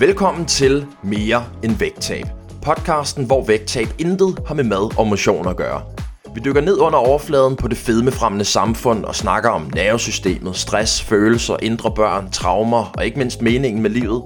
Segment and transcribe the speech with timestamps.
[0.00, 2.24] Velkommen til Mere end vægttab.
[2.62, 5.82] Podcasten, hvor vægttab intet har med mad og motion at gøre.
[6.34, 11.56] Vi dykker ned under overfladen på det fedmefremmende samfund og snakker om nervesystemet, stress, følelser,
[11.62, 14.22] indre børn, traumer og ikke mindst meningen med livet.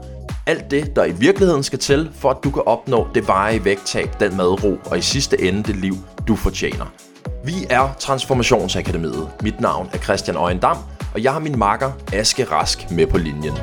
[0.46, 4.20] Alt det, der i virkeligheden skal til, for at du kan opnå det varige vægttab,
[4.20, 5.94] den madro og i sidste ende det liv,
[6.28, 6.86] du fortjener.
[7.44, 9.28] Vi er Transformationsakademiet.
[9.42, 10.76] Mit navn er Christian Øjendam,
[11.14, 13.54] og jeg har min makker Aske Rask med på linjen.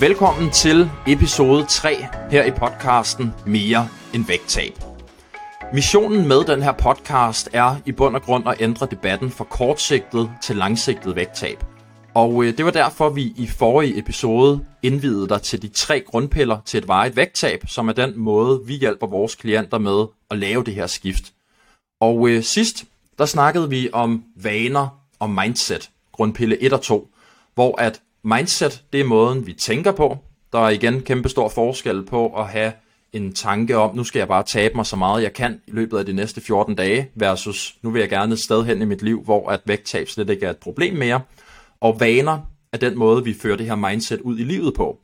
[0.00, 1.94] Velkommen til episode 3
[2.30, 4.72] her i podcasten Mere end vægttab.
[5.74, 10.30] Missionen med den her podcast er i bund og grund at ændre debatten fra kortsigtet
[10.42, 11.64] til langsigtet vægttab.
[12.14, 16.58] Og øh, det var derfor, vi i forrige episode indvidede dig til de tre grundpiller
[16.64, 20.64] til et varigt vægttab, som er den måde, vi hjælper vores klienter med at lave
[20.64, 21.32] det her skift.
[22.00, 22.84] Og øh, sidst,
[23.18, 24.88] der snakkede vi om vaner
[25.18, 27.08] og mindset, grundpille 1 og 2,
[27.54, 28.00] hvor at
[28.36, 30.18] mindset, det er måden, vi tænker på.
[30.52, 32.72] Der er igen kæmpe stor forskel på at have
[33.12, 35.98] en tanke om, nu skal jeg bare tabe mig så meget jeg kan i løbet
[35.98, 39.02] af de næste 14 dage, versus nu vil jeg gerne et sted hen i mit
[39.02, 41.20] liv, hvor at vægttab slet ikke er et problem mere.
[41.80, 42.40] Og vaner
[42.72, 44.98] er den måde, vi fører det her mindset ud i livet på.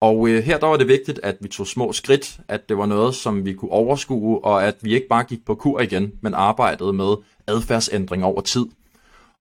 [0.00, 2.86] Og øh, her der var det vigtigt, at vi tog små skridt, at det var
[2.86, 6.34] noget, som vi kunne overskue, og at vi ikke bare gik på kur igen, men
[6.34, 7.14] arbejdede med
[7.46, 8.66] adfærdsændring over tid.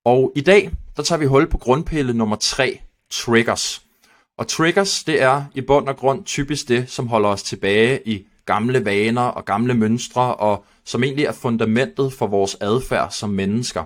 [0.05, 2.79] Og i dag, der tager vi hul på grundpille nummer 3,
[3.11, 3.81] triggers.
[4.37, 8.25] Og triggers, det er i bund og grund typisk det, som holder os tilbage i
[8.45, 13.83] gamle vaner og gamle mønstre, og som egentlig er fundamentet for vores adfærd som mennesker.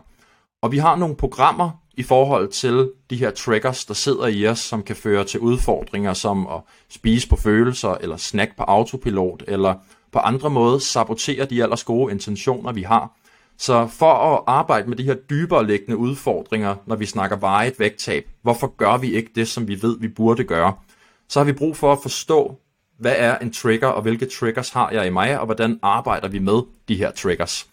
[0.62, 4.60] Og vi har nogle programmer i forhold til de her triggers, der sidder i os,
[4.60, 9.76] som kan føre til udfordringer som at spise på følelser, eller snakke på autopilot, eller
[10.12, 13.18] på andre måder sabotere de ellers gode intentioner, vi har.
[13.58, 18.28] Så for at arbejde med de her dybere liggende udfordringer, når vi snakker vejet vægttab,
[18.42, 20.74] hvorfor gør vi ikke det, som vi ved, vi burde gøre?
[21.30, 22.60] Så har vi brug for at forstå,
[23.00, 26.40] hvad er en trigger, og hvilke triggers har jeg i mig, og hvordan arbejder vi
[26.40, 27.68] med de her triggers.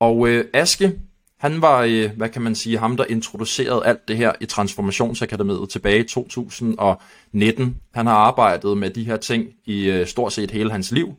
[0.00, 0.92] Og øh, Aske,
[1.40, 5.68] han var, øh, hvad kan man sige, ham der introducerede alt det her i Transformationsakademiet
[5.68, 7.76] tilbage i 2019.
[7.94, 11.14] Han har arbejdet med de her ting i øh, stort set hele hans liv,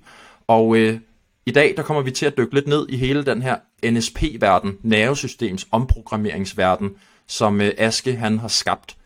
[0.48, 1.00] og øh,
[1.52, 3.56] i dag der kommer vi til at dykke lidt ned i hele den her
[3.92, 6.90] NSP-verden, nervesystems omprogrammeringsverden,
[7.28, 8.98] som øh, Aske han har skabt.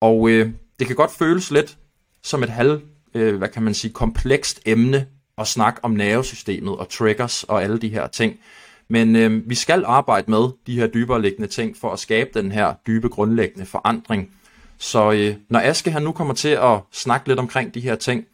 [0.00, 1.78] Og øh, det kan godt føles lidt
[2.22, 2.80] som et halv,
[3.14, 5.06] øh, hvad kan man sige, komplekst emne
[5.38, 8.40] at snakke om nervesystemet og triggers og alle de her ting.
[8.88, 12.52] Men øh, vi skal arbejde med de her dybere liggende ting for at skabe den
[12.52, 14.30] her dybe grundlæggende forandring.
[14.78, 18.24] Så øh, når Aske han nu kommer til at snakke lidt omkring de her ting,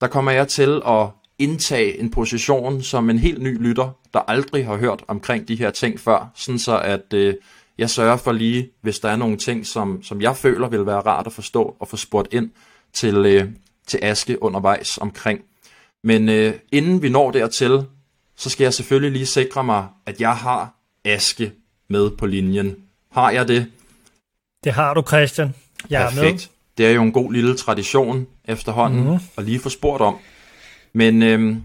[0.00, 4.66] der kommer jeg til at indtage en position som en helt ny lytter, der aldrig
[4.66, 7.34] har hørt omkring de her ting før, sådan så at øh,
[7.78, 11.00] jeg sørger for lige, hvis der er nogle ting, som, som jeg føler vil være
[11.00, 12.50] rart at forstå og få spurgt ind
[12.92, 13.48] til, øh,
[13.86, 15.40] til Aske undervejs omkring.
[16.04, 17.84] Men øh, inden vi når dertil,
[18.36, 20.74] så skal jeg selvfølgelig lige sikre mig, at jeg har
[21.04, 21.52] Aske
[21.88, 22.76] med på linjen.
[23.12, 23.66] Har jeg det?
[24.64, 25.54] Det har du, Christian.
[25.90, 26.26] Jeg Perfekt.
[26.26, 26.40] Er med.
[26.78, 29.18] Det er jo en god lille tradition efterhånden mm.
[29.36, 30.16] at lige få spurgt om,
[30.94, 31.64] men øhm,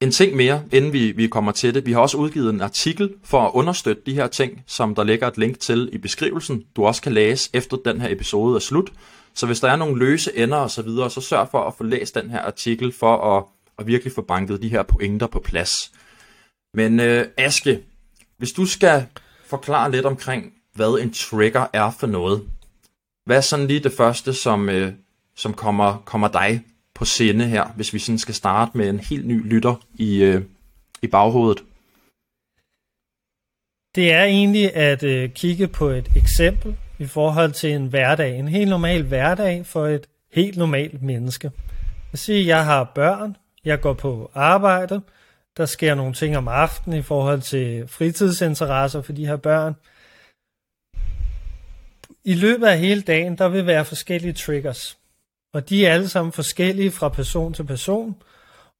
[0.00, 1.86] en ting mere, inden vi, vi kommer til det.
[1.86, 5.26] Vi har også udgivet en artikel for at understøtte de her ting, som der ligger
[5.26, 8.92] et link til i beskrivelsen, du også kan læse efter den her episode er slut.
[9.34, 11.84] Så hvis der er nogle løse ender og så videre, så sørg for at få
[11.84, 13.44] læst den her artikel for at,
[13.78, 15.92] at virkelig få banket de her pointer på plads.
[16.74, 17.80] Men øh, Aske,
[18.38, 19.06] hvis du skal
[19.46, 22.42] forklare lidt omkring, hvad en trigger er for noget.
[23.26, 24.92] Hvad er sådan lige det første, som, øh,
[25.36, 26.64] som kommer, kommer dig
[27.04, 30.42] på sinde her, hvis vi sådan skal starte med en helt ny lytter i, øh,
[31.02, 31.64] i baghovedet?
[33.94, 38.38] Det er egentlig at øh, kigge på et eksempel i forhold til en hverdag.
[38.38, 41.50] En helt normal hverdag for et helt normalt menneske.
[42.12, 45.00] Jeg siger, jeg har børn, jeg går på arbejde,
[45.56, 49.74] der sker nogle ting om aftenen i forhold til fritidsinteresser for de her børn.
[52.24, 54.98] I løbet af hele dagen, der vil være forskellige triggers.
[55.54, 58.16] Og de er alle sammen forskellige fra person til person,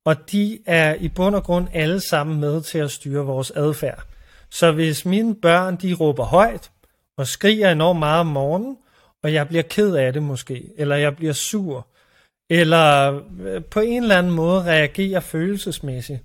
[0.05, 4.03] og de er i bund og grund alle sammen med til at styre vores adfærd.
[4.51, 6.71] Så hvis mine børn de råber højt
[7.17, 8.77] og skriger enormt meget om morgenen,
[9.23, 11.87] og jeg bliver ked af det måske, eller jeg bliver sur,
[12.51, 16.21] eller øh, på en eller anden måde reagerer følelsesmæssigt,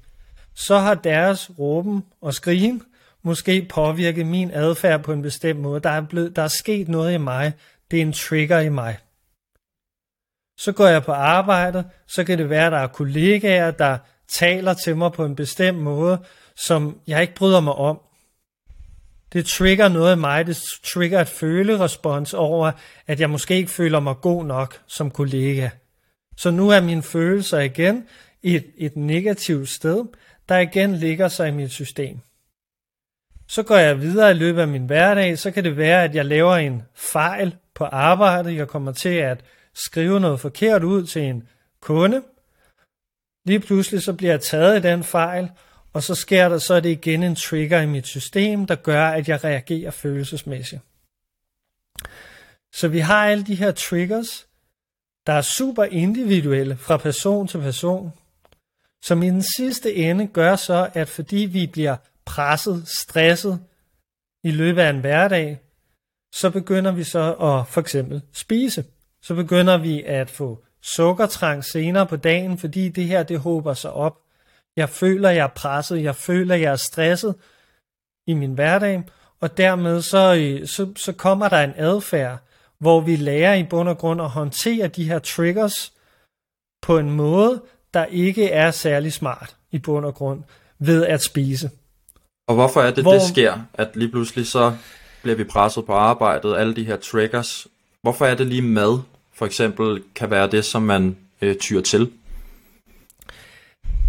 [0.56, 2.82] så har deres råben og skrigen
[3.24, 5.80] måske påvirket min adfærd på en bestemt måde.
[5.80, 7.54] Der er, blevet, der er sket noget i mig.
[7.92, 8.98] Det er en trigger i mig.
[10.60, 13.98] Så går jeg på arbejde, så kan det være, at der er kollegaer, der
[14.28, 16.20] taler til mig på en bestemt måde,
[16.56, 18.00] som jeg ikke bryder mig om.
[19.34, 20.58] Det trigger noget af mig, det
[20.94, 22.72] trigger et følerespons over,
[23.08, 25.70] at jeg måske ikke føler mig god nok som kollega.
[26.38, 28.04] Så nu er mine følelser igen
[28.44, 30.06] et, et negativt sted,
[30.50, 32.20] der igen ligger sig i mit system.
[33.48, 36.26] Så går jeg videre i løbet af min hverdag, så kan det være, at jeg
[36.26, 38.56] laver en fejl på arbejdet.
[38.56, 39.44] Jeg kommer til at
[39.86, 41.48] skrive noget forkert ud til en
[41.82, 42.24] kunde.
[43.46, 45.52] Lige pludselig så bliver jeg taget i den fejl,
[45.94, 49.08] og så sker der så er det igen en trigger i mit system, der gør,
[49.08, 50.82] at jeg reagerer følelsesmæssigt.
[52.74, 54.48] Så vi har alle de her triggers,
[55.28, 58.12] der er super individuelle fra person til person,
[59.02, 61.96] som i den sidste ende gør så, at fordi vi bliver
[62.26, 63.60] presset, stresset
[64.44, 65.60] i løbet af en hverdag,
[66.34, 68.86] så begynder vi så at for eksempel spise.
[69.24, 73.92] Så begynder vi at få sukkertrang senere på dagen, fordi det her det håber sig
[73.94, 74.18] op.
[74.78, 77.36] Jeg føler, jeg er presset, jeg føler, jeg er stresset
[78.28, 79.04] i min hverdag,
[79.42, 82.38] og dermed så, øh, så, så kommer der en adfærd,
[82.80, 85.94] hvor vi lærer i bund og grund at håndtere de her triggers
[86.82, 87.62] på en måde,
[87.94, 90.44] der ikke er særlig smart i bund og grund
[90.80, 91.70] ved at spise.
[92.48, 93.14] Og hvorfor er det, hvor...
[93.14, 94.76] det sker, at lige pludselig så
[95.22, 97.68] bliver vi presset på arbejdet, alle de her triggers.
[98.02, 99.00] Hvorfor er det lige mad,
[99.40, 102.12] for eksempel, kan være det, som man øh, tyr til?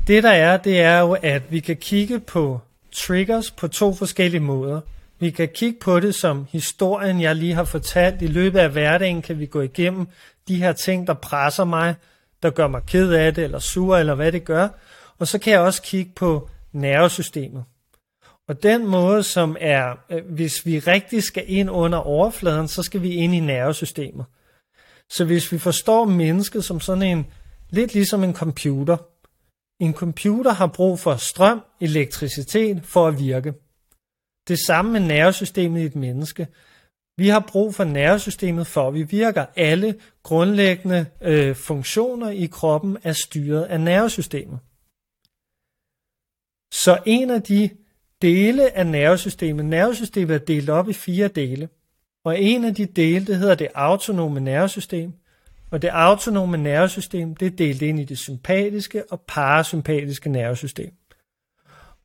[0.06, 2.60] Det der er, det er jo, at vi kan kigge på
[2.92, 4.80] triggers på to forskellige måder.
[5.18, 8.22] Vi kan kigge på det som historien, jeg lige har fortalt.
[8.22, 10.06] I løbet af hverdagen kan vi gå igennem
[10.48, 11.94] de her ting, der presser mig,
[12.42, 14.68] der gør mig ked af det, eller sur, eller hvad det gør.
[15.18, 17.64] Og så kan jeg også kigge på nervesystemet.
[18.48, 23.02] Og den måde, som er, øh, hvis vi rigtig skal ind under overfladen, så skal
[23.02, 24.24] vi ind i nervesystemet.
[25.10, 27.26] Så hvis vi forstår mennesket som sådan en,
[27.70, 28.96] lidt ligesom en computer.
[29.82, 33.54] En computer har brug for strøm, elektricitet for at virke.
[34.48, 36.48] Det samme med nervesystemet i et menneske.
[37.16, 39.46] Vi har brug for nervesystemet for, at vi virker.
[39.56, 44.58] Alle grundlæggende øh, funktioner i kroppen er styret af nervesystemet.
[46.72, 47.70] Så en af de
[48.22, 51.68] dele af nervesystemet, nervesystemet er delt op i fire dele.
[52.24, 55.12] Og en af de dele, det hedder det autonome nervesystem.
[55.70, 60.94] Og det autonome nervesystem, det er delt ind i det sympatiske og parasympatiske nervesystem.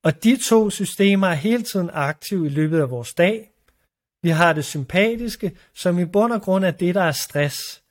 [0.04, 3.52] Og de to systemer er hele tiden aktive i løbet af vores dag.
[4.24, 7.84] Vi har det sympatiske, som i bund og grund er det, der er stress.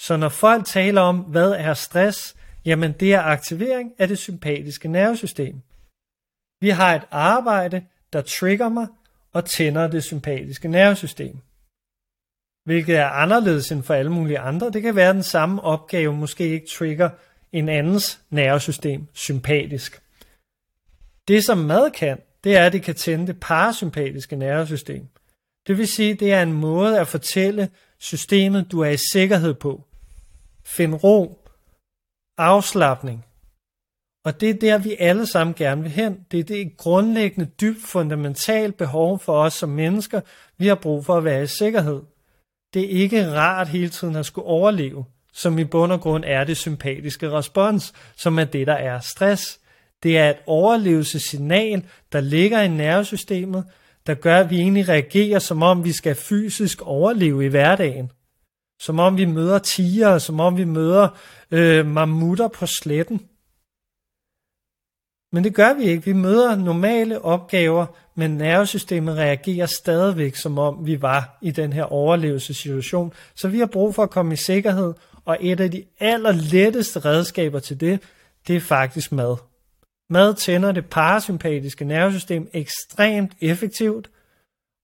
[0.00, 4.88] Så når folk taler om, hvad er stress, jamen det er aktivering af det sympatiske
[4.88, 5.60] nervesystem.
[6.60, 8.86] Vi har et arbejde, der trigger mig
[9.32, 11.38] og tænder det sympatiske nervesystem.
[12.64, 14.70] Hvilket er anderledes end for alle mulige andre.
[14.70, 17.10] Det kan være den samme opgave, måske ikke trigger
[17.52, 20.02] en andens nervesystem sympatisk.
[21.28, 25.06] Det som mad kan, det er, at det kan tænde det parasympatiske nervesystem.
[25.66, 27.68] Det vil sige, det er en måde at fortælle
[27.98, 29.84] systemet, du er i sikkerhed på.
[30.64, 31.48] Find ro,
[32.38, 33.24] afslappning,
[34.24, 36.26] og det er der, vi alle sammen gerne vil hen.
[36.30, 40.20] Det er det grundlæggende, dybt fundamentalt behov for os som mennesker.
[40.58, 42.00] Vi har brug for at være i sikkerhed.
[42.74, 46.44] Det er ikke rart hele tiden at skulle overleve, som i bund og grund er
[46.44, 49.60] det sympatiske respons, som er det, der er stress.
[50.02, 53.64] Det er et overlevelsessignal, der ligger i nervesystemet,
[54.06, 58.10] der gør, at vi egentlig reagerer, som om vi skal fysisk overleve i hverdagen.
[58.80, 61.08] Som om vi møder tiger, som om vi møder
[61.50, 63.20] øh, mammutter på sletten.
[65.32, 66.04] Men det gør vi ikke.
[66.04, 71.84] Vi møder normale opgaver, men nervesystemet reagerer stadigvæk, som om vi var i den her
[71.84, 73.12] overlevelsessituation.
[73.34, 77.58] Så vi har brug for at komme i sikkerhed, og et af de allerletteste redskaber
[77.58, 78.00] til det,
[78.48, 79.36] det er faktisk mad.
[80.10, 84.10] Mad tænder det parasympatiske nervesystem ekstremt effektivt,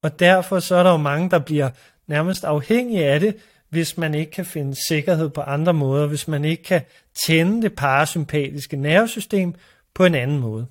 [0.02, 1.70] og derfor så er der jo mange, der bliver
[2.06, 3.36] nærmest afhængige af det,
[3.70, 6.82] hvis man ikke kan finde sikkerhed på andre måder, hvis man ikke kan
[7.26, 9.54] tænde det parasympatiske nervesystem,
[9.98, 10.66] på en anden måde.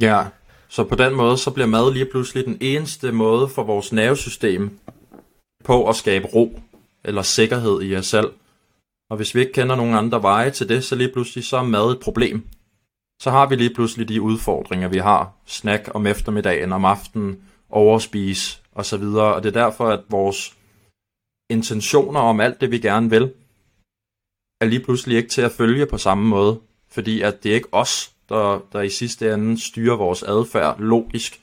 [0.00, 0.26] Ja,
[0.68, 4.78] så på den måde, så bliver mad lige pludselig den eneste måde for vores nervesystem
[5.64, 6.60] på at skabe ro
[7.04, 8.32] eller sikkerhed i os selv.
[9.10, 11.62] Og hvis vi ikke kender nogen andre veje til det, så lige pludselig så er
[11.62, 12.48] mad et problem.
[13.22, 15.32] Så har vi lige pludselig de udfordringer, vi har.
[15.46, 19.02] Snack om eftermiddagen, om aftenen, overspise osv.
[19.02, 20.56] Og det er derfor, at vores
[21.50, 23.32] intentioner om alt det, vi gerne vil,
[24.60, 27.74] er lige pludselig ikke til at følge på samme måde fordi at det er ikke
[27.74, 31.40] os, der, der i sidste ende styrer vores adfærd logisk.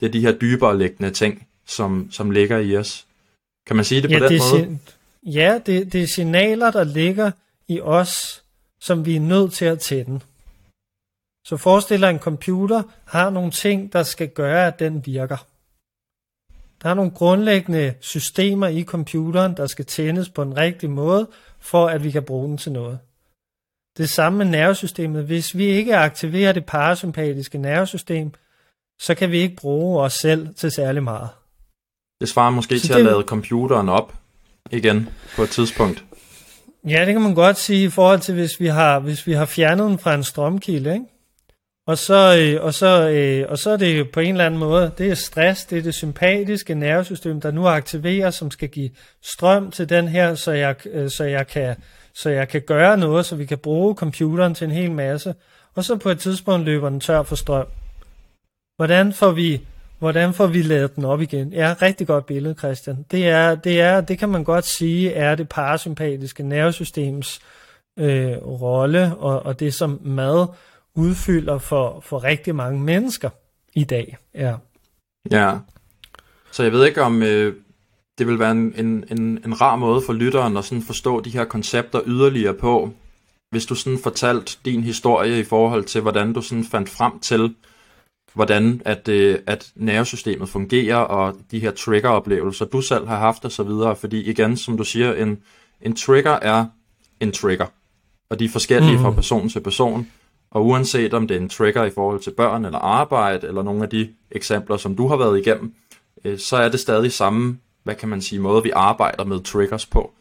[0.00, 3.06] Det er de her dybere liggende ting, som, som ligger i os.
[3.66, 4.78] Kan man sige det ja, på den det måde?
[5.22, 7.30] ja, det, det er signaler, der ligger
[7.68, 8.42] i os,
[8.80, 10.20] som vi er nødt til at tænde.
[11.46, 15.46] Så forestil dig, at en computer har nogle ting, der skal gøre, at den virker.
[16.82, 21.28] Der er nogle grundlæggende systemer i computeren, der skal tændes på en rigtig måde,
[21.58, 22.98] for at vi kan bruge den til noget.
[23.98, 25.24] Det samme med nervesystemet.
[25.24, 28.32] Hvis vi ikke aktiverer det parasympatiske nervesystem,
[29.00, 31.28] så kan vi ikke bruge os selv til særlig meget.
[32.20, 33.00] Det svarer måske så til det...
[33.00, 34.14] at lade computeren op
[34.70, 36.04] igen på et tidspunkt.
[36.88, 39.44] Ja, det kan man godt sige i forhold til, hvis vi har, hvis vi har
[39.44, 41.04] fjernet den fra en strømkilde, ikke?
[41.86, 44.60] Og så, øh, og, så, øh, og så er det jo på en eller anden
[44.60, 48.90] måde, det er stress, det er det sympatiske nervesystem, der nu aktiverer, som skal give
[49.22, 51.76] strøm til den her, så jeg, øh, så jeg, kan,
[52.18, 55.34] så jeg kan gøre noget, så vi kan bruge computeren til en hel masse.
[55.74, 57.66] Og så på et tidspunkt løber den tør for strøm.
[58.76, 59.66] Hvordan får vi,
[59.98, 61.52] hvordan får vi lavet den op igen?
[61.52, 63.06] Ja, rigtig godt billede, Christian.
[63.10, 67.40] Det, er, det, er, det kan man godt sige er det parasympatiske nervesystems
[67.98, 70.46] øh, rolle, og, og det som mad
[70.94, 73.30] udfylder for, for rigtig mange mennesker
[73.74, 74.16] i dag.
[74.34, 74.54] Ja.
[75.30, 75.58] ja.
[76.50, 77.54] Så jeg ved ikke, om øh,
[78.18, 81.30] det vil være en, en, en, en rar måde for lytteren at sådan forstå de
[81.30, 82.92] her koncepter yderligere på,
[83.50, 87.54] hvis du sådan fortalt din historie i forhold til, hvordan du sådan fandt frem til,
[88.34, 93.52] hvordan at, øh, at nervesystemet fungerer, og de her trigger-oplevelser, du selv har haft og
[93.52, 93.96] så videre.
[93.96, 95.38] Fordi igen, som du siger, en,
[95.80, 96.66] en trigger er
[97.20, 97.66] en trigger,
[98.30, 99.02] og de er forskellige mm.
[99.02, 100.06] fra person til person.
[100.50, 103.82] Og uanset om det er en trigger i forhold til børn eller arbejde, eller nogle
[103.82, 105.74] af de eksempler, som du har været igennem,
[106.24, 107.58] øh, så er det stadig samme,
[107.88, 110.12] hvad kan man sige, måde vi arbejder med triggers på.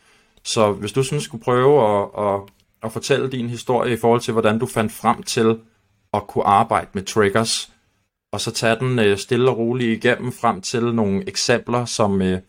[0.44, 2.42] Så hvis du sådan skulle prøve at, at,
[2.84, 5.60] at fortælle din historie i forhold til, hvordan du fandt frem til
[6.14, 7.72] at kunne arbejde med triggers,
[8.34, 12.42] og så tage den øh, stille og roligt igennem frem til nogle eksempler, som, øh,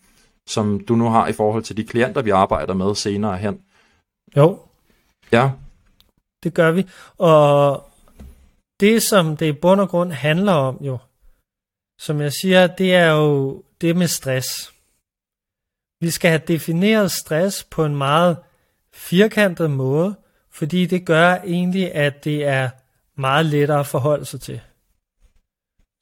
[0.49, 3.61] som du nu har i forhold til de klienter, vi arbejder med senere hen.
[4.37, 4.59] Jo.
[5.33, 5.51] Ja,
[6.45, 6.87] det gør vi.
[7.19, 7.85] Og
[8.81, 10.99] det, som det i bund og grund handler om jo,
[12.01, 14.78] som jeg siger, det er jo det med stress.
[16.01, 18.37] Vi skal have defineret stress på en meget
[18.93, 20.15] firkantet måde,
[20.51, 22.71] fordi det gør egentlig, at det er
[23.15, 24.61] meget lettere at forholde sig til.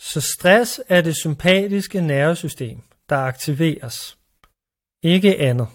[0.01, 4.19] Så stress er det sympatiske nervesystem, der aktiveres.
[5.03, 5.69] Ikke andet.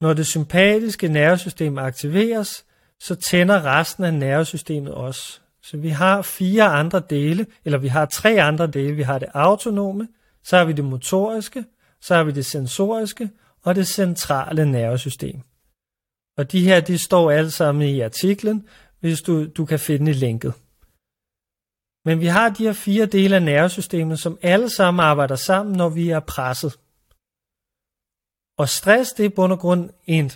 [0.00, 2.64] Når det sympatiske nervesystem aktiveres,
[3.00, 5.40] så tænder resten af nervesystemet også.
[5.62, 8.96] Så vi har fire andre dele, eller vi har tre andre dele.
[8.96, 10.08] Vi har det autonome,
[10.44, 11.64] så har vi det motoriske,
[12.02, 13.30] så har vi det sensoriske
[13.62, 15.40] og det centrale nervesystem.
[16.36, 18.68] Og de her, de står alle sammen i artiklen,
[19.00, 20.54] hvis du, du kan finde linket.
[22.04, 25.88] Men vi har de her fire dele af nervesystemet, som alle sammen arbejder sammen, når
[25.88, 26.78] vi er presset.
[28.58, 30.30] Og stress, det er i bund og grund en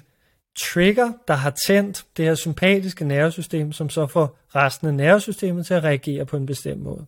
[0.59, 5.75] trigger, der har tændt det her sympatiske nervesystem, som så får resten af nervesystemet til
[5.75, 7.07] at reagere på en bestemt måde.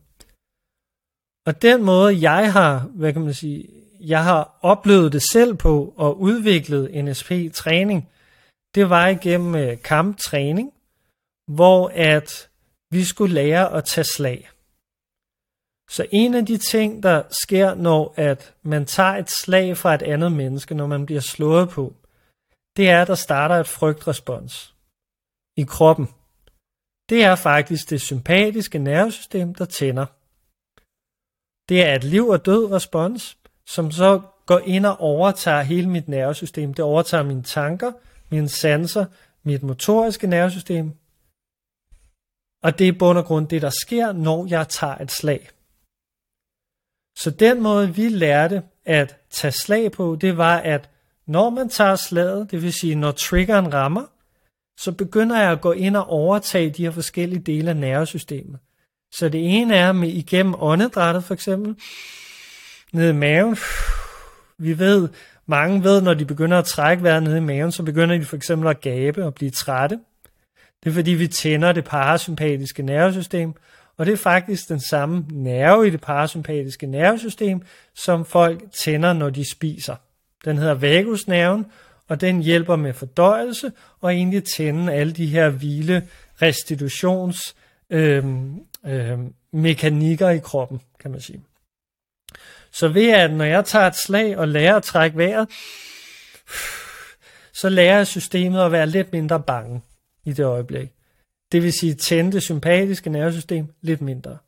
[1.46, 3.68] Og den måde, jeg har, hvad kan man sige,
[4.00, 8.08] jeg har oplevet det selv på og udviklet NSP-træning,
[8.74, 10.72] det var igennem øh, kamptræning,
[11.50, 12.50] hvor at
[12.90, 14.50] vi skulle lære at tage slag.
[15.90, 20.02] Så en af de ting, der sker, når at man tager et slag fra et
[20.02, 21.94] andet menneske, når man bliver slået på,
[22.76, 24.74] det er, at der starter et frygtrespons
[25.56, 26.06] i kroppen.
[27.10, 30.06] Det er faktisk det sympatiske nervesystem, der tænder.
[31.68, 33.37] Det er et liv- og død respons,
[33.68, 36.74] som så går ind og overtager hele mit nervesystem.
[36.74, 37.92] Det overtager mine tanker,
[38.30, 39.04] mine sanser,
[39.42, 40.92] mit motoriske nervesystem.
[42.62, 45.48] Og det er bund og grund det, der sker, når jeg tager et slag.
[47.18, 50.90] Så den måde, vi lærte at tage slag på, det var, at
[51.26, 54.04] når man tager slaget, det vil sige når triggeren rammer,
[54.78, 58.58] så begynder jeg at gå ind og overtage de her forskellige dele af nervesystemet.
[59.12, 61.76] Så det ene er med igennem åndedrættet for eksempel,
[62.92, 63.56] ned i maven.
[64.58, 65.08] Vi ved,
[65.46, 68.36] mange ved, når de begynder at trække vejret ned i maven, så begynder de for
[68.36, 69.98] eksempel at gabe og blive trætte.
[70.84, 73.54] Det er fordi, vi tænder det parasympatiske nervesystem,
[73.96, 77.62] og det er faktisk den samme nerve i det parasympatiske nervesystem,
[77.94, 79.96] som folk tænder, når de spiser.
[80.44, 81.66] Den hedder vagusnerven,
[82.08, 86.08] og den hjælper med fordøjelse og egentlig tænde alle de her hvile
[86.42, 87.56] restitutions
[87.90, 88.24] øh,
[88.86, 89.18] øh,
[89.52, 91.42] mekanikker i kroppen, kan man sige.
[92.72, 95.48] Så ved at når jeg tager et slag og lærer at trække vejret,
[97.52, 99.82] så lærer systemet at være lidt mindre bange
[100.24, 100.88] i det øjeblik.
[101.52, 104.38] Det vil sige tænde det sympatiske nervesystem lidt mindre.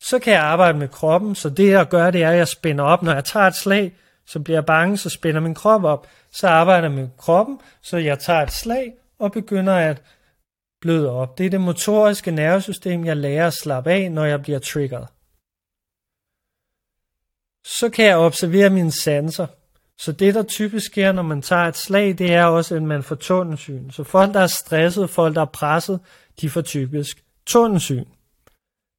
[0.00, 2.84] Så kan jeg arbejde med kroppen, så det jeg gør, det er, at jeg spænder
[2.84, 3.02] op.
[3.02, 3.92] Når jeg tager et slag,
[4.26, 6.06] så bliver jeg bange, så spænder min krop op.
[6.30, 10.02] Så arbejder jeg med kroppen, så jeg tager et slag og begynder at
[10.80, 11.38] bløde op.
[11.38, 15.08] Det er det motoriske nervesystem, jeg lærer at slappe af, når jeg bliver triggeret
[17.64, 19.46] så kan jeg observere mine sanser.
[19.98, 23.02] Så det, der typisk sker, når man tager et slag, det er også, at man
[23.02, 23.90] får tunnelsyn.
[23.90, 26.00] Så folk, der er stresset, folk, der er presset,
[26.40, 28.04] de får typisk tunnelsyn.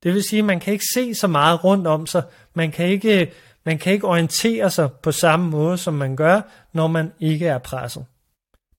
[0.04, 2.24] Det vil sige, at man kan ikke se så meget rundt om sig.
[2.54, 6.42] Man kan ikke, man kan ikke orientere sig på samme måde, som man gør,
[6.74, 8.06] når man ikke er presset.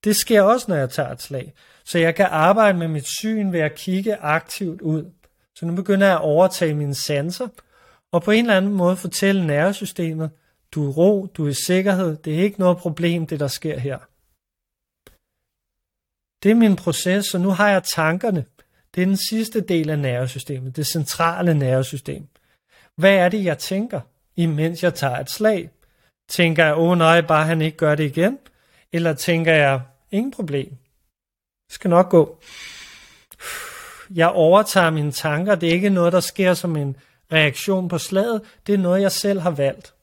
[0.03, 1.53] Det sker også, når jeg tager et slag.
[1.85, 5.05] Så jeg kan arbejde med mit syn ved at kigge aktivt ud.
[5.55, 7.47] Så nu begynder jeg at overtage mine sanser,
[8.11, 10.31] og på en eller anden måde fortælle nervesystemet,
[10.71, 13.79] du er ro, du er i sikkerhed, det er ikke noget problem, det der sker
[13.79, 13.97] her.
[16.43, 18.45] Det er min proces, så nu har jeg tankerne.
[18.95, 22.27] Det er den sidste del af nervesystemet, det centrale nervesystem.
[22.95, 24.01] Hvad er det, jeg tænker,
[24.35, 25.69] imens jeg tager et slag?
[26.29, 28.39] Tænker jeg, åh oh, nej, bare han ikke gør det igen?
[28.91, 30.69] Eller tænker jeg, ingen problem,
[31.67, 32.39] det skal nok gå.
[34.15, 36.95] Jeg overtager mine tanker, det er ikke noget, der sker som en
[37.33, 39.93] reaktion på slaget, det er noget, jeg selv har valgt.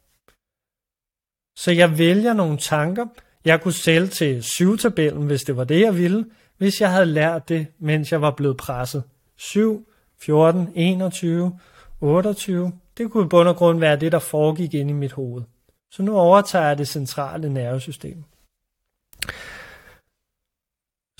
[1.56, 3.06] Så jeg vælger nogle tanker.
[3.44, 6.24] Jeg kunne sælge til syvtabellen, hvis det var det, jeg ville,
[6.58, 9.02] hvis jeg havde lært det, mens jeg var blevet presset.
[9.36, 9.88] 7,
[10.20, 11.58] 14, 21,
[12.00, 12.72] 28.
[12.96, 15.42] Det kunne i bund og grund være det, der foregik ind i mit hoved.
[15.90, 18.24] Så nu overtager jeg det centrale nervesystem.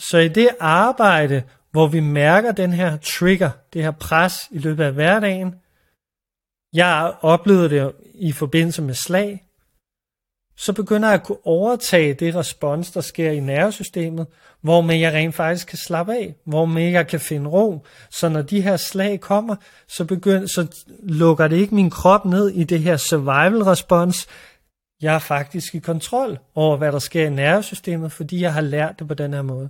[0.01, 4.85] Så i det arbejde, hvor vi mærker den her trigger, det her pres i løbet
[4.85, 5.55] af hverdagen,
[6.75, 9.45] jeg oplevede det i forbindelse med slag,
[10.57, 14.27] så begynder jeg at kunne overtage det respons, der sker i nervesystemet,
[14.61, 17.87] hvor med jeg rent faktisk kan slappe af, hvor med jeg kan finde ro.
[18.11, 19.57] Så når de her slag kommer,
[19.89, 24.27] så, begynder, så lukker det ikke min krop ned i det her survival respons.
[25.03, 28.99] Jeg er faktisk i kontrol over, hvad der sker i nervesystemet, fordi jeg har lært
[28.99, 29.69] det på den her måde.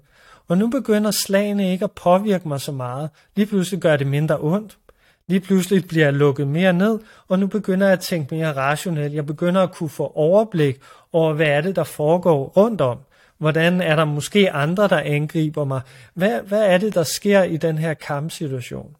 [0.49, 3.11] Og nu begynder slagene ikke at påvirke mig så meget.
[3.37, 4.79] Lige pludselig gør det mindre ondt.
[5.29, 9.15] Lige pludselig bliver jeg lukket mere ned, og nu begynder jeg at tænke mere rationelt.
[9.15, 10.81] Jeg begynder at kunne få overblik
[11.13, 12.99] over, hvad er det, der foregår rundt om.
[13.39, 15.81] Hvordan er der måske andre, der angriber mig?
[16.15, 18.97] Hvad, hvad er det, der sker i den her kampsituation?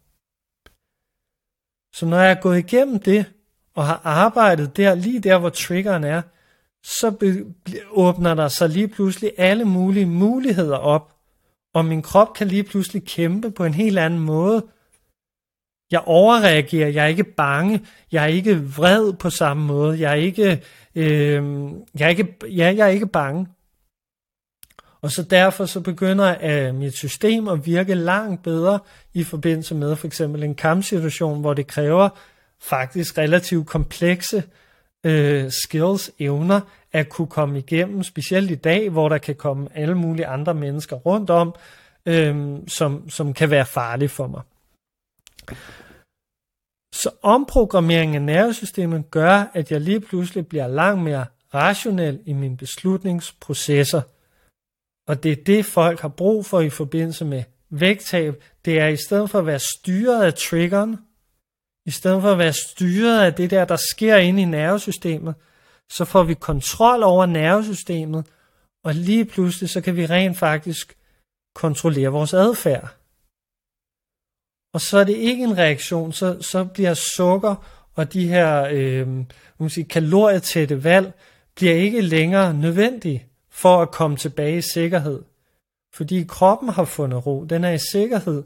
[1.95, 3.25] Så når jeg er gået igennem det,
[3.75, 6.21] og har arbejdet der, lige der, hvor triggeren er,
[6.83, 7.45] så be,
[7.91, 11.15] åbner der sig lige pludselig alle mulige muligheder op,
[11.73, 14.65] og min krop kan lige pludselig kæmpe på en helt anden måde,
[15.91, 20.15] jeg overreagerer, jeg er ikke bange, jeg er ikke vred på samme måde, jeg er
[20.15, 20.63] ikke,
[20.95, 21.43] øh,
[21.99, 23.47] jeg er ikke, ja, jeg er ikke bange.
[25.01, 28.79] Og så derfor så begynder øh, mit system at virke langt bedre
[29.13, 32.09] i forbindelse med for eksempel en kampsituation, hvor det kræver
[32.61, 34.43] faktisk relativt komplekse
[35.03, 36.61] øh, skills, evner
[36.93, 40.95] at kunne komme igennem, specielt i dag, hvor der kan komme alle mulige andre mennesker
[40.95, 41.55] rundt om,
[42.05, 44.41] øh, som, som kan være farlige for mig.
[46.93, 52.57] Så omprogrammering af nervesystemet gør, at jeg lige pludselig bliver langt mere rationel i mine
[52.57, 54.01] beslutningsprocesser.
[55.07, 58.43] Og det er det, folk har brug for i forbindelse med vægttab.
[58.65, 60.97] Det er i stedet for at være styret af triggeren,
[61.85, 65.35] i stedet for at være styret af det der, der sker inde i nervesystemet,
[65.91, 68.27] så får vi kontrol over nervesystemet,
[68.83, 70.97] og lige pludselig så kan vi rent faktisk
[71.55, 73.04] kontrollere vores adfærd.
[74.75, 77.55] Og så er det ikke en reaktion, så, så bliver sukker
[77.95, 79.07] og de her øh,
[79.57, 81.13] man sige, kalorietætte valg
[81.55, 85.23] bliver ikke længere nødvendige for at komme tilbage i sikkerhed.
[85.93, 88.43] Fordi kroppen har fundet ro, den er i sikkerhed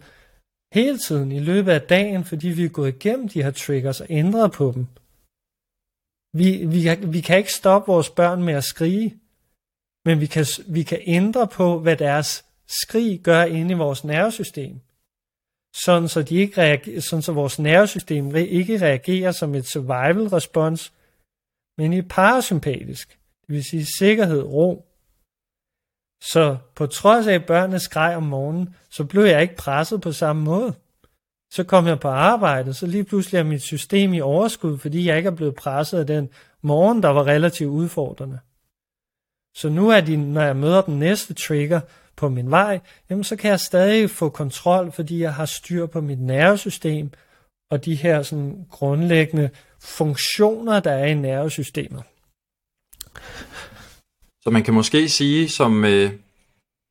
[0.74, 4.08] hele tiden i løbet af dagen, fordi vi er gået igennem de her triggers og
[4.10, 4.88] ændret på dem.
[6.34, 9.16] Vi, vi, vi kan ikke stoppe vores børn med at skrige,
[10.06, 14.82] men vi kan, vi kan ændre på, hvad deres skrig gør inde i vores nervesystem
[15.74, 20.92] sådan så, de ikke reagerer, sådan så vores nervesystem ikke reagerer som et survival response,
[21.78, 24.86] men i parasympatisk, det vil sige sikkerhed, ro.
[26.22, 30.12] Så på trods af, at børnene skreg om morgenen, så blev jeg ikke presset på
[30.12, 30.74] samme måde.
[31.52, 35.18] Så kom jeg på arbejde, så lige pludselig er mit system i overskud, fordi jeg
[35.18, 36.30] ikke er blevet presset af den
[36.62, 38.40] morgen, der var relativt udfordrende.
[39.56, 41.82] Så nu er de, når jeg møder den næste trigger,
[42.20, 42.80] på min vej,
[43.10, 47.12] jamen så kan jeg stadig få kontrol, fordi jeg har styr på mit nervesystem
[47.72, 49.50] og de her sådan grundlæggende
[49.82, 52.04] funktioner, der er i nervesystemet.
[54.44, 56.12] Så man kan måske sige som, øh,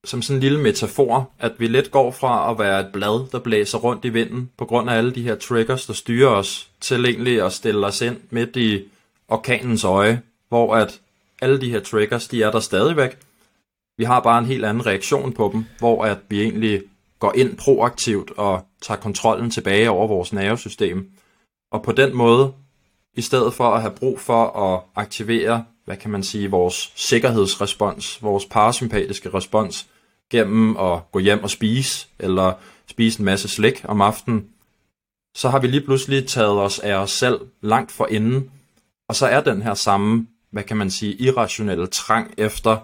[0.06, 3.38] som sådan en lille metafor, at vi let går fra at være et blad, der
[3.38, 7.04] blæser rundt i vinden, på grund af alle de her triggers, der styrer os, til
[7.04, 8.84] egentlig at stille os ind midt i
[9.28, 11.00] orkanens øje, hvor at
[11.42, 13.18] alle de her triggers, de er der stadigvæk,
[13.98, 16.82] vi har bare en helt anden reaktion på dem, hvor at vi egentlig
[17.18, 21.10] går ind proaktivt og tager kontrollen tilbage over vores nervesystem.
[21.72, 22.52] Og på den måde
[23.16, 28.22] i stedet for at have brug for at aktivere, hvad kan man sige, vores sikkerhedsrespons,
[28.22, 29.86] vores parasympatiske respons,
[30.30, 32.52] gennem at gå hjem og spise, eller
[32.86, 34.46] spise en masse slik om aftenen,
[35.36, 38.50] så har vi lige pludselig taget os af os selv langt for inden,
[39.08, 42.76] og så er den her samme, hvad kan man sige, irrationelle trang efter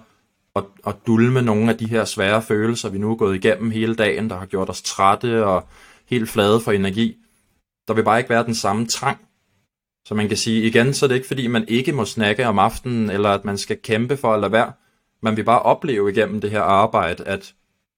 [0.56, 3.94] at, at dulme nogle af de her svære følelser, vi nu er gået igennem hele
[3.94, 5.68] dagen, der har gjort os trætte og
[6.06, 7.16] helt flade for energi.
[7.88, 9.18] Der vil bare ikke være den samme trang.
[10.06, 12.58] Så man kan sige igen, så er det ikke fordi, man ikke må snakke om
[12.58, 14.72] aftenen, eller at man skal kæmpe for at lade være.
[15.22, 17.54] Man vil bare opleve igennem det her arbejde, at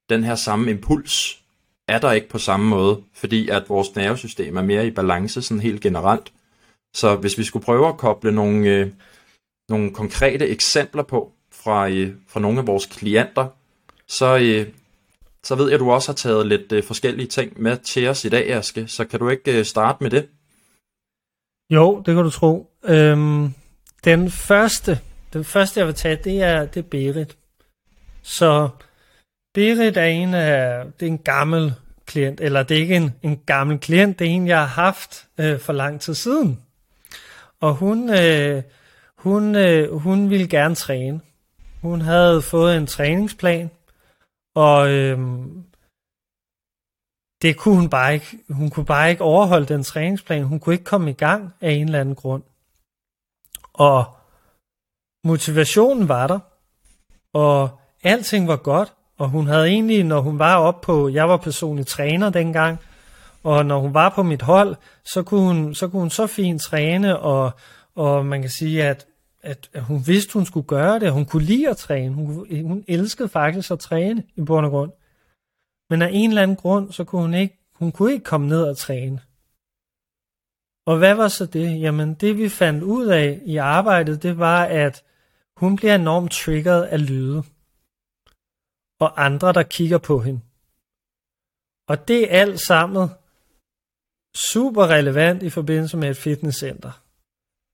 [0.09, 1.43] den her samme impuls
[1.89, 5.61] er der ikke på samme måde, fordi at vores nervesystem er mere i balance sådan
[5.61, 6.33] helt generelt.
[6.95, 8.91] Så hvis vi skulle prøve at koble nogle, øh,
[9.69, 11.33] nogle konkrete eksempler på
[11.67, 13.47] fra, øh, fra nogle af vores klienter,
[14.09, 14.67] så, øh,
[15.43, 18.25] så ved jeg, at du også har taget lidt øh, forskellige ting med til os
[18.25, 18.89] i dag, Aske.
[18.89, 20.29] Så kan du ikke øh, starte med det?
[21.71, 22.71] Jo, det kan du tro.
[22.85, 23.55] Øhm,
[24.05, 24.99] den første,
[25.33, 27.37] den første jeg vil tage, det er, det er Berit.
[28.23, 28.69] Så
[29.55, 31.75] Berit er en af, det er en gammel
[32.07, 35.27] klient, eller det er ikke en, en gammel klient, det er en, jeg har haft
[35.39, 36.61] øh, for lang tid siden.
[37.61, 38.63] Og hun, øh,
[39.17, 41.21] hun, øh, hun ville gerne træne.
[41.87, 43.71] Hun havde fået en træningsplan,
[44.55, 45.65] og øhm,
[47.43, 48.39] det kunne hun bare ikke.
[48.51, 50.45] Hun kunne bare ikke overholde den træningsplan.
[50.45, 52.43] Hun kunne ikke komme i gang af en eller anden grund.
[53.73, 54.05] Og
[55.25, 56.39] motivationen var der,
[57.33, 61.37] og alting var godt, og hun havde egentlig, når hun var op på, jeg var
[61.37, 62.79] personlig træner dengang,
[63.45, 66.63] og når hun var på mit hold, så kunne hun så, kunne hun så fint
[66.63, 67.51] træne, og,
[67.95, 69.07] og man kan sige, at,
[69.47, 72.27] at, at hun vidste, hun skulle gøre det, hun kunne lide at træne, hun,
[72.67, 74.93] hun elskede faktisk at træne i bund og grund.
[75.91, 78.63] Men af en eller anden grund, så kunne hun ikke, hun kunne ikke komme ned
[78.63, 79.21] og træne.
[80.87, 81.81] Og hvad var så det?
[81.81, 85.05] Jamen det vi fandt ud af i arbejdet, det var, at
[85.57, 87.43] hun bliver enormt triggeret af lyde.
[89.01, 90.41] Og andre, der kigger på hende.
[91.89, 93.09] Og det er alt sammen
[94.37, 97.06] super relevant i forbindelse med et fitnesscenter.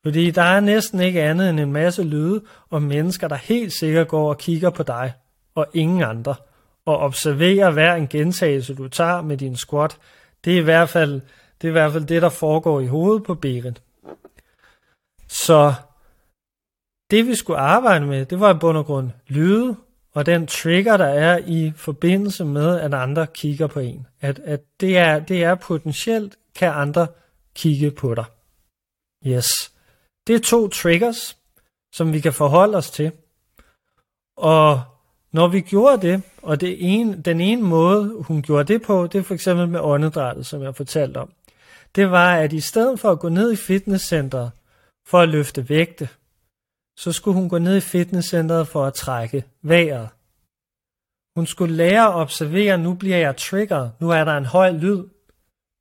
[0.03, 4.09] Fordi der er næsten ikke andet end en masse lyde og mennesker, der helt sikkert
[4.09, 5.13] går og kigger på dig
[5.55, 6.35] og ingen andre–
[6.85, 9.99] og observerer hver en gentagelse, du tager med din squat.
[10.45, 11.21] Det er i hvert fald
[11.63, 13.83] det, er i hvert fald det der foregår i hovedet på Berit.
[15.29, 15.75] Så
[17.11, 19.77] det vi skulle arbejde med, det var i bund og grund lyde,
[20.15, 24.07] og den trigger, der er i forbindelse med, at andre kigger på en.
[24.21, 27.07] At, at det, er, det er potentielt, kan andre
[27.55, 28.25] kigge på dig.
[29.27, 29.72] Yes.
[30.27, 31.37] Det er to triggers,
[31.93, 33.13] som vi kan forholde os til.
[34.37, 34.83] Og
[35.33, 39.19] når vi gjorde det, og det ene, den ene måde, hun gjorde det på, det
[39.19, 41.33] er for eksempel med åndedrættet, som jeg fortalte om.
[41.95, 44.51] Det var, at i stedet for at gå ned i fitnesscenteret
[45.07, 46.09] for at løfte vægte,
[46.99, 50.09] så skulle hun gå ned i fitnesscenteret for at trække vejret.
[51.37, 55.05] Hun skulle lære at observere, nu bliver jeg triggeret, nu er der en høj lyd,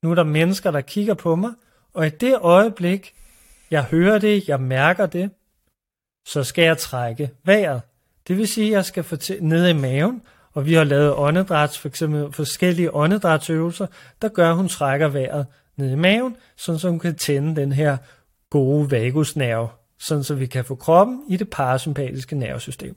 [0.03, 1.53] nu er der mennesker, der kigger på mig,
[1.93, 3.15] og i det øjeblik,
[3.71, 5.29] jeg hører det, jeg mærker det,
[6.25, 7.81] så skal jeg trække vejret.
[8.27, 10.21] Det vil sige, at jeg skal få ned i maven,
[10.53, 13.87] og vi har lavet åndedræts, for eksempel forskellige åndedrætsøvelser,
[14.21, 17.71] der gør, at hun trækker vejret ned i maven, sådan så hun kan tænde den
[17.71, 17.97] her
[18.49, 22.95] gode vagusnerve, sådan så vi kan få kroppen i det parasympatiske nervesystem.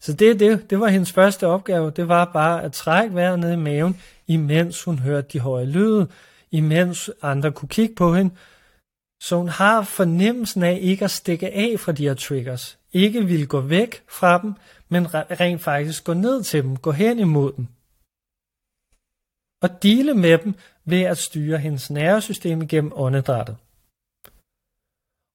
[0.00, 3.52] Så det, det, det var hendes første opgave, det var bare at trække vejret ned
[3.52, 6.08] i maven, imens hun hørte de høje lyde,
[6.50, 8.34] imens andre kunne kigge på hende,
[9.22, 12.78] så hun har fornemmelsen af ikke at stikke af fra de her triggers.
[12.92, 14.54] Ikke vil gå væk fra dem,
[14.88, 17.66] men rent faktisk gå ned til dem, gå hen imod dem.
[19.62, 20.54] Og dele med dem
[20.84, 23.56] ved at styre hendes nervesystem igennem åndedrættet.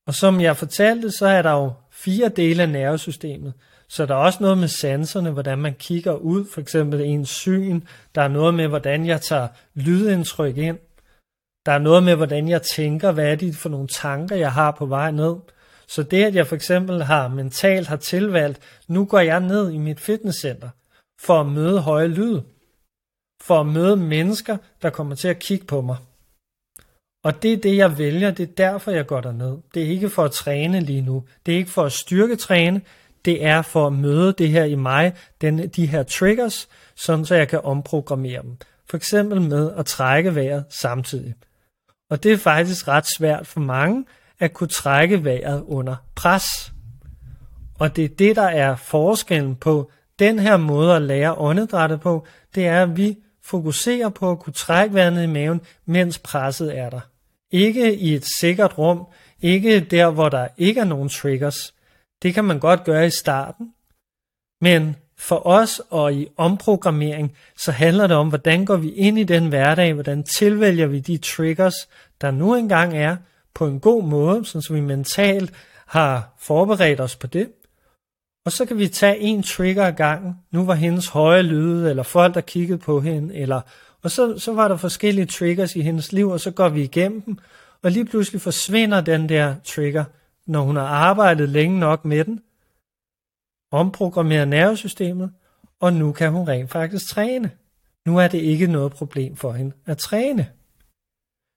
[0.07, 3.53] Og som jeg fortalte, så er der jo fire dele af nervesystemet.
[3.87, 7.81] Så der er også noget med sanserne, hvordan man kigger ud, for eksempel ens syn.
[8.15, 10.77] Der er noget med, hvordan jeg tager lydindtryk ind.
[11.67, 14.71] Der er noget med, hvordan jeg tænker, hvad er det for nogle tanker, jeg har
[14.71, 15.35] på vej ned.
[15.87, 19.77] Så det, at jeg for eksempel har mentalt har tilvalgt, nu går jeg ned i
[19.77, 20.69] mit fitnesscenter
[21.21, 22.41] for at møde høje lyd.
[23.41, 25.97] For at møde mennesker, der kommer til at kigge på mig.
[27.23, 28.31] Og det er det, jeg vælger.
[28.31, 29.57] Det er derfor, jeg går derned.
[29.73, 31.23] Det er ikke for at træne lige nu.
[31.45, 32.81] Det er ikke for at styrketræne.
[33.25, 37.35] Det er for at møde det her i mig, den, de her triggers, sådan så
[37.35, 38.57] jeg kan omprogrammere dem.
[38.89, 41.33] For eksempel med at trække vejret samtidig.
[42.09, 44.05] Og det er faktisk ret svært for mange
[44.39, 46.73] at kunne trække vejret under pres.
[47.79, 52.25] Og det er det, der er forskellen på den her måde at lære åndedrættet på,
[52.55, 56.89] det er, at vi fokuserer på at kunne trække vandet i maven, mens presset er
[56.89, 56.99] der.
[57.51, 59.07] Ikke i et sikkert rum,
[59.41, 61.73] ikke der, hvor der ikke er nogen triggers.
[62.23, 63.73] Det kan man godt gøre i starten.
[64.61, 69.23] Men for os og i omprogrammering, så handler det om, hvordan går vi ind i
[69.23, 71.75] den hverdag, hvordan tilvælger vi de triggers,
[72.21, 73.15] der nu engang er,
[73.53, 75.53] på en god måde, så vi mentalt
[75.87, 77.49] har forberedt os på det.
[78.45, 80.35] Og så kan vi tage en trigger ad gangen.
[80.51, 83.61] Nu var hendes høje lyde, eller folk, der kiggede på hende, eller
[84.03, 87.21] og så, så var der forskellige triggers i hendes liv, og så går vi igennem
[87.21, 87.37] dem,
[87.83, 90.03] og lige pludselig forsvinder den der trigger,
[90.45, 92.41] når hun har arbejdet længe nok med den,
[93.71, 95.31] omprogrammeret nervesystemet,
[95.79, 97.51] og nu kan hun rent faktisk træne.
[98.05, 100.47] Nu er det ikke noget problem for hende at træne.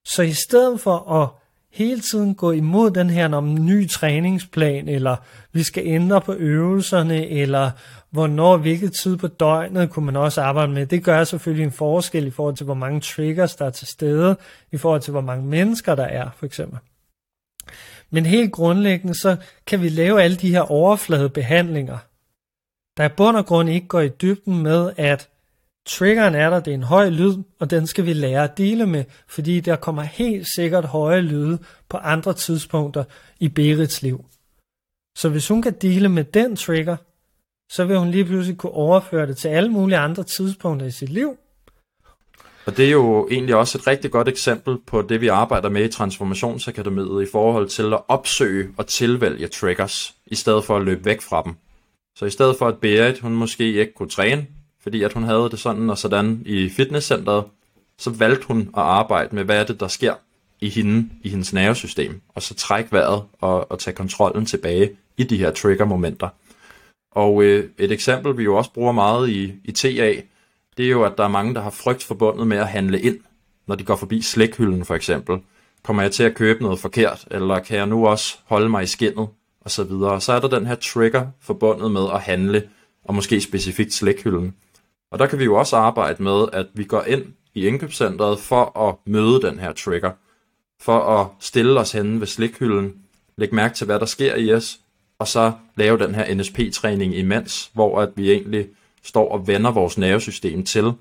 [0.06, 1.28] Så i stedet for at
[1.72, 5.16] hele tiden gå imod den her om ny træningsplan, eller
[5.52, 7.70] vi skal ændre på øvelserne, eller
[8.10, 10.86] hvornår, hvilket tid på døgnet kunne man også arbejde med.
[10.86, 14.36] Det gør selvfølgelig en forskel i forhold til, hvor mange triggers der er til stede,
[14.72, 16.78] i forhold til, hvor mange mennesker der er, for eksempel.
[18.10, 21.98] Men helt grundlæggende, så kan vi lave alle de her overfladebehandlinger,
[22.96, 25.28] der i bund og grund ikke går i dybden med, at
[25.86, 28.86] triggeren er der, det er en høj lyd, og den skal vi lære at dele
[28.86, 33.04] med, fordi der kommer helt sikkert høje lyde på andre tidspunkter
[33.38, 34.24] i Berits liv.
[35.18, 36.96] Så hvis hun kan dele med den trigger,
[37.72, 41.08] så vil hun lige pludselig kunne overføre det til alle mulige andre tidspunkter i sit
[41.08, 41.38] liv.
[42.66, 45.84] Og det er jo egentlig også et rigtig godt eksempel på det, vi arbejder med
[45.84, 51.04] i Transformationsakademiet i forhold til at opsøge og tilvælge triggers, i stedet for at løbe
[51.04, 51.54] væk fra dem.
[52.16, 54.46] Så i stedet for at Berit, hun måske ikke kunne træne,
[54.82, 57.44] fordi at hun havde det sådan og sådan i fitnesscenteret,
[57.98, 60.14] så valgte hun at arbejde med, hvad er det, der sker
[60.60, 65.24] i hende, i hendes nervesystem, og så trække vejret og, og tage kontrollen tilbage i
[65.24, 66.28] de her trigger-momenter.
[67.12, 70.14] Og øh, et eksempel, vi jo også bruger meget i, i TA,
[70.80, 73.18] det er jo, at der er mange, der har frygt forbundet med at handle ind,
[73.66, 75.38] når de går forbi slækhylden for eksempel.
[75.82, 78.86] Kommer jeg til at købe noget forkert, eller kan jeg nu også holde mig i
[78.86, 79.28] skinnet,
[79.60, 80.20] og så videre.
[80.20, 82.68] Så er der den her trigger forbundet med at handle,
[83.04, 84.54] og måske specifikt slækhylden.
[85.10, 88.88] Og der kan vi jo også arbejde med, at vi går ind i indkøbscentret for
[88.88, 90.10] at møde den her trigger.
[90.80, 92.94] For at stille os henne ved slikhylden,
[93.36, 94.78] lægge mærke til, hvad der sker i os,
[95.18, 98.66] og så lave den her NSP-træning imens, hvor at vi egentlig
[99.02, 100.92] står og vender vores nervesystem til,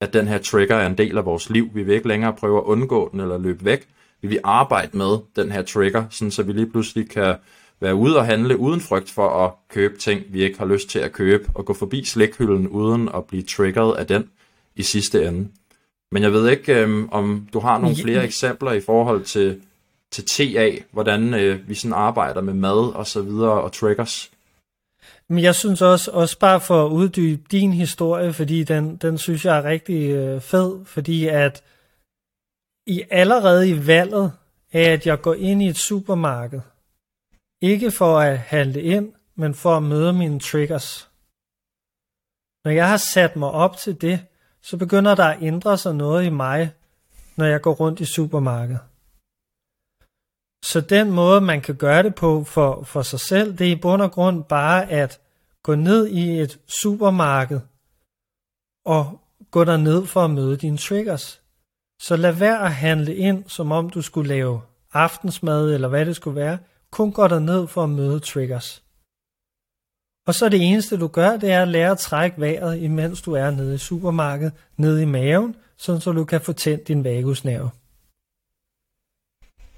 [0.00, 1.70] at den her trigger er en del af vores liv.
[1.74, 3.86] Vi vil ikke længere prøve at undgå den eller løbe væk.
[4.22, 7.36] Vi vil arbejde med den her trigger, sådan så vi lige pludselig kan
[7.80, 10.98] være ude og handle uden frygt for at købe ting, vi ikke har lyst til
[10.98, 14.30] at købe, og gå forbi slikhylden uden at blive triggeret af den
[14.76, 15.48] i sidste ende.
[16.12, 19.60] Men jeg ved ikke, øhm, om du har nogle flere eksempler i forhold til,
[20.10, 24.30] til TA, hvordan øh, vi sådan arbejder med mad og så videre og triggers.
[25.28, 29.44] Men jeg synes også, også bare for at uddybe din historie, fordi den, den synes
[29.44, 31.62] jeg er rigtig øh, fed, fordi at
[32.86, 34.32] i allerede i valget
[34.72, 36.60] af, at jeg går ind i et supermarked,
[37.60, 41.10] ikke for at handle ind, men for at møde mine triggers.
[42.64, 44.26] Når jeg har sat mig op til det,
[44.62, 46.72] så begynder der at ændre sig noget i mig,
[47.36, 48.80] når jeg går rundt i supermarkedet.
[50.64, 53.80] Så den måde, man kan gøre det på for, for sig selv, det er i
[53.82, 55.20] bund og grund bare at
[55.62, 57.60] gå ned i et supermarked
[58.84, 61.40] og gå der ned for at møde dine triggers.
[62.02, 64.60] Så lad være at handle ind, som om du skulle lave
[64.92, 66.58] aftensmad eller hvad det skulle være
[66.90, 68.82] kun gå der ned for at møde triggers.
[70.26, 73.32] Og så det eneste du gør, det er at lære at trække vejret, imens du
[73.32, 77.70] er nede i supermarkedet, nede i maven, sådan så du kan få tændt din vagusnerve.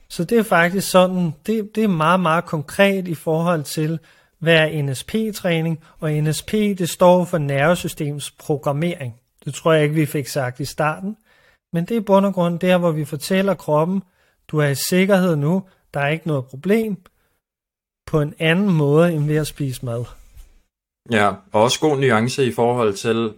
[0.08, 3.98] Så det er faktisk sådan, det, det er meget, meget konkret i forhold til,
[4.38, 9.14] hvad er NSP-træning, og NSP det står for nervesystems programmering.
[9.44, 11.16] Det tror jeg ikke, vi fik sagt i starten,
[11.72, 14.02] men det er i bund og grund der, hvor vi fortæller kroppen,
[14.48, 15.62] du er i sikkerhed nu,
[15.94, 16.96] der er ikke noget problem
[18.06, 20.04] på en anden måde end ved at spise mad.
[21.10, 23.34] Ja, og også god nuance i forhold til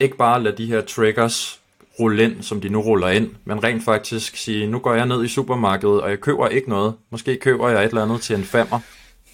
[0.00, 1.61] ikke bare at lade de her triggers
[2.00, 5.24] rulle ind, som de nu ruller ind, men rent faktisk sige, nu går jeg ned
[5.24, 6.94] i supermarkedet, og jeg køber ikke noget.
[7.10, 8.80] Måske køber jeg et eller andet til en femmer,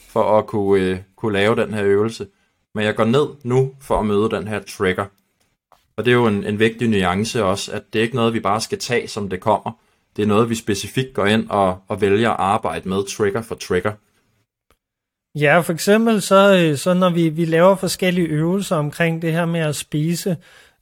[0.09, 2.27] for at kunne, øh, kunne lave den her øvelse.
[2.75, 5.05] Men jeg går ned nu for at møde den her trigger.
[5.97, 8.41] Og det er jo en, en vigtig nuance også, at det er ikke noget, vi
[8.41, 9.73] bare skal tage, som det kommer.
[10.17, 13.55] Det er noget, vi specifikt går ind og, og vælger at arbejde med trigger for
[13.55, 13.93] trigger.
[15.35, 19.47] Ja, for eksempel så, øh, så når vi, vi laver forskellige øvelser omkring det her
[19.47, 20.37] med at spise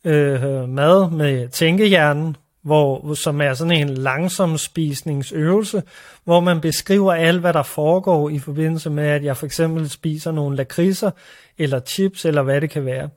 [0.07, 5.83] øh, mad med tænkehjernen, hvor, som er sådan en langsom spisningsøvelse,
[6.25, 10.33] hvor man beskriver alt, hvad der foregår i forbindelse med, at jeg for eksempel spiser
[10.33, 11.11] nogle lakridser,
[11.59, 13.09] eller chips, eller hvad det kan være.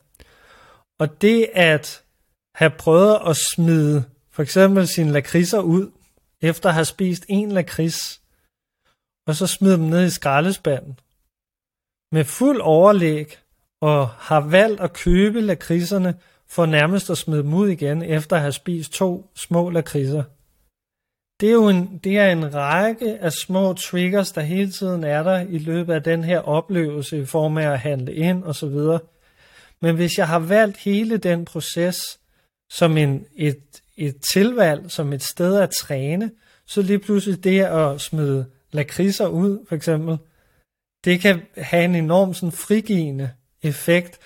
[0.99, 2.03] Og det at
[2.55, 5.91] have prøvet at smide for eksempel sine lakridser ud,
[6.41, 8.21] efter at have spist en lakrids,
[9.27, 10.99] og så smide dem ned i skraldespanden.
[12.11, 13.37] Med fuld overlæg,
[13.81, 16.15] og har valgt at købe lakridserne
[16.49, 20.23] for nærmest at smide dem ud igen, efter at have spist to små lakridser.
[21.39, 25.23] Det er jo en, det er en række af små triggers, der hele tiden er
[25.23, 28.69] der i løbet af den her oplevelse i form af at handle ind osv.
[28.69, 28.99] så.
[29.81, 32.19] Men hvis jeg har valgt hele den proces
[32.69, 36.31] som en, et, et tilvalg, som et sted at træne,
[36.67, 40.17] så lige pludselig det at smide lakridser ud, for eksempel,
[41.05, 43.31] det kan have en enorm sådan frigivende
[43.63, 44.19] effekt,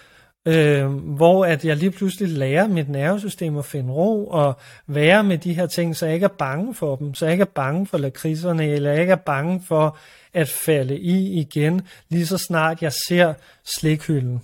[0.45, 5.37] øh, hvor at jeg lige pludselig lærer mit nervesystem at finde ro og være med
[5.37, 7.87] de her ting, så jeg ikke er bange for dem, så jeg ikke er bange
[7.87, 9.97] for lakridserne, eller jeg ikke er bange for
[10.33, 14.41] at falde i igen, lige så snart jeg ser slikhylden.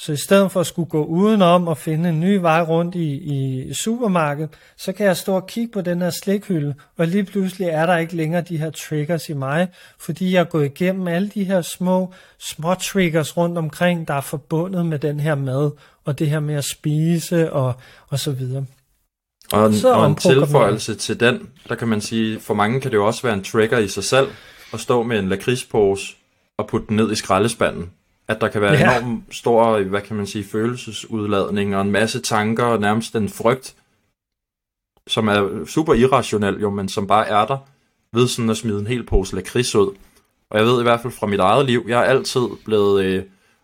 [0.00, 3.12] Så i stedet for at skulle gå udenom og finde en ny vej rundt i,
[3.12, 7.68] i supermarkedet, så kan jeg stå og kigge på den her slikhylde, og lige pludselig
[7.68, 11.28] er der ikke længere de her triggers i mig, fordi jeg er gået igennem alle
[11.28, 15.70] de her små, små triggers rundt omkring, der er forbundet med den her mad,
[16.04, 17.74] og det her med at spise og,
[18.08, 18.66] og så videre.
[19.52, 22.90] Og en, så og en tilføjelse til den, der kan man sige, for mange kan
[22.90, 24.28] det jo også være en trigger i sig selv,
[24.72, 26.16] at stå med en lakridspose
[26.58, 27.90] og putte den ned i skraldespanden
[28.28, 28.98] at der kan være ja.
[28.98, 33.76] enormt stor, hvad kan man sige, følelsesudladning og en masse tanker og nærmest en frygt,
[35.06, 37.58] som er super irrationel jo, men som bare er der,
[38.12, 39.94] ved sådan at smide en hel pose lakrids ud.
[40.50, 43.22] Og jeg ved i hvert fald fra mit eget liv, jeg er altid blevet øh,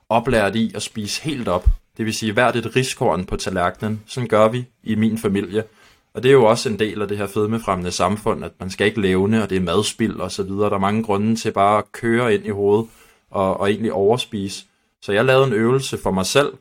[0.09, 1.69] oplært i at spise helt op.
[1.97, 4.03] Det vil sige hvert et riskorn på tallerkenen.
[4.07, 5.65] Sådan gør vi i min familie.
[6.15, 8.87] Og det er jo også en del af det her fedmefremmende samfund, at man skal
[8.87, 10.69] ikke levne, og det er madspild og så videre.
[10.71, 12.87] Der er mange grunde til bare at køre ind i hovedet
[13.35, 14.65] og, og egentlig overspise.
[15.03, 16.53] Så jeg lavede en øvelse for mig selv,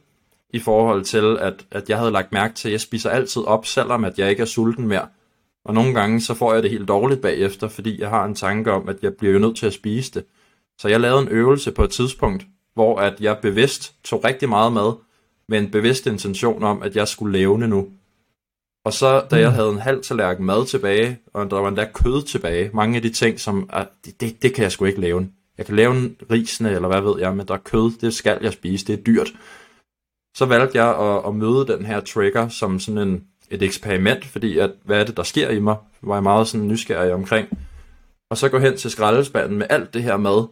[0.53, 3.65] i forhold til, at, at jeg havde lagt mærke til, at jeg spiser altid op,
[3.65, 5.07] selvom at jeg ikke er sulten mere.
[5.65, 8.71] Og nogle gange, så får jeg det helt dårligt bagefter, fordi jeg har en tanke
[8.71, 10.25] om, at jeg bliver jo nødt til at spise det.
[10.77, 14.73] Så jeg lavede en øvelse på et tidspunkt, hvor at jeg bevidst tog rigtig meget
[14.73, 14.93] mad,
[15.47, 17.87] med en bevidst intention om, at jeg skulle levne nu.
[18.85, 19.55] Og så, da jeg mm.
[19.55, 23.09] havde en halv tallerken mad tilbage, og der var endda kød tilbage, mange af de
[23.09, 25.29] ting, som, at det, det, det kan jeg sgu ikke lave.
[25.57, 28.39] Jeg kan lave en risene, eller hvad ved jeg, men der er kød, det skal
[28.41, 29.33] jeg spise, det er dyrt.
[30.35, 34.57] Så valgte jeg at, at møde den her trigger som sådan en, et eksperiment, fordi
[34.57, 37.47] at, hvad er det, der sker i mig, var jeg meget sådan nysgerrig omkring.
[38.29, 40.47] Og så gå hen til skraldespanden med alt det her mad,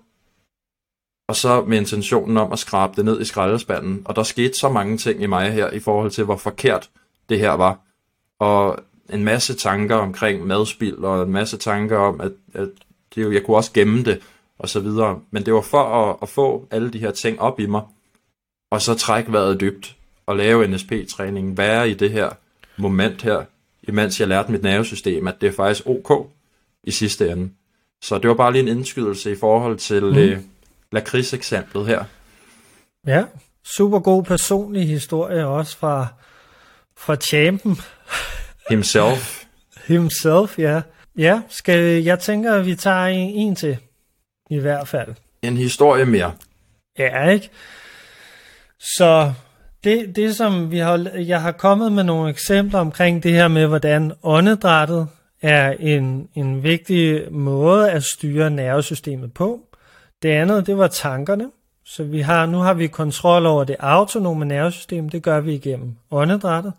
[1.32, 4.02] og så med intentionen om at skrabe det ned i skraldespanden.
[4.06, 6.90] Og der skete så mange ting i mig her, i forhold til, hvor forkert
[7.30, 7.80] det her var.
[8.40, 12.70] Og en masse tanker omkring madspild, og en masse tanker om, at, at
[13.16, 14.22] det jo, jeg kunne også gemme det,
[14.62, 15.20] og så videre.
[15.32, 17.82] Men det var for at, at få alle de her ting op i mig,
[18.72, 19.96] og så trække vejret dybt,
[20.26, 22.30] og lave NSP-træning, være i det her
[22.78, 23.44] moment her,
[23.84, 26.32] imens jeg lærte mit nervesystem, at det er faktisk ok
[26.84, 27.50] i sidste ende.
[28.02, 30.18] Så det var bare lige en indskydelse i forhold til mm.
[30.18, 30.40] øh,
[30.92, 32.04] lakrids-eksemplet her.
[33.08, 33.24] Ja,
[33.64, 36.08] super god personlig historie også fra,
[36.98, 37.78] fra champen.
[38.70, 39.44] Himself.
[39.88, 40.82] Himself, ja.
[41.18, 43.78] Ja, skal, jeg tænker, at vi tager en, en til
[44.52, 45.14] i hvert fald.
[45.42, 46.32] En historie mere.
[47.00, 47.50] Ja, ikke?
[48.80, 49.34] Så
[49.84, 53.68] det, det som vi har, jeg har kommet med nogle eksempler omkring det her med,
[53.68, 55.08] hvordan åndedrættet
[55.42, 59.60] er en, en vigtig måde at styre nervesystemet på.
[60.24, 61.52] Det andet, det var tankerne.
[61.86, 65.96] Så vi har, nu har vi kontrol over det autonome nervesystem, det gør vi igennem
[66.12, 66.74] åndedrættet.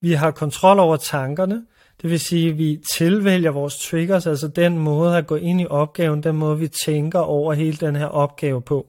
[0.00, 1.66] Vi har kontrol over tankerne,
[2.02, 5.66] det vil sige, at vi tilvælger vores triggers, altså den måde at gå ind i
[5.66, 8.86] opgaven, den måde vi tænker over hele den her opgave på.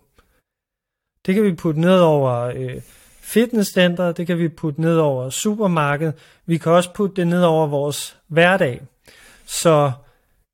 [1.25, 2.81] Det kan vi putte ned over øh,
[3.21, 6.13] fitnesscenter, det kan vi putte ned over supermarked,
[6.45, 8.81] vi kan også putte det ned over vores hverdag.
[9.45, 9.91] Så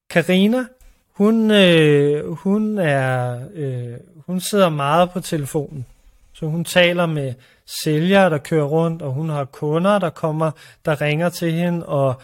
[0.09, 0.65] Karina,
[1.11, 3.93] hun, øh, hun, er, øh,
[4.25, 5.85] hun sidder meget på telefonen.
[6.33, 7.33] Så hun taler med
[7.65, 10.51] sælgere, der kører rundt, og hun har kunder, der kommer,
[10.85, 12.15] der ringer til hende, og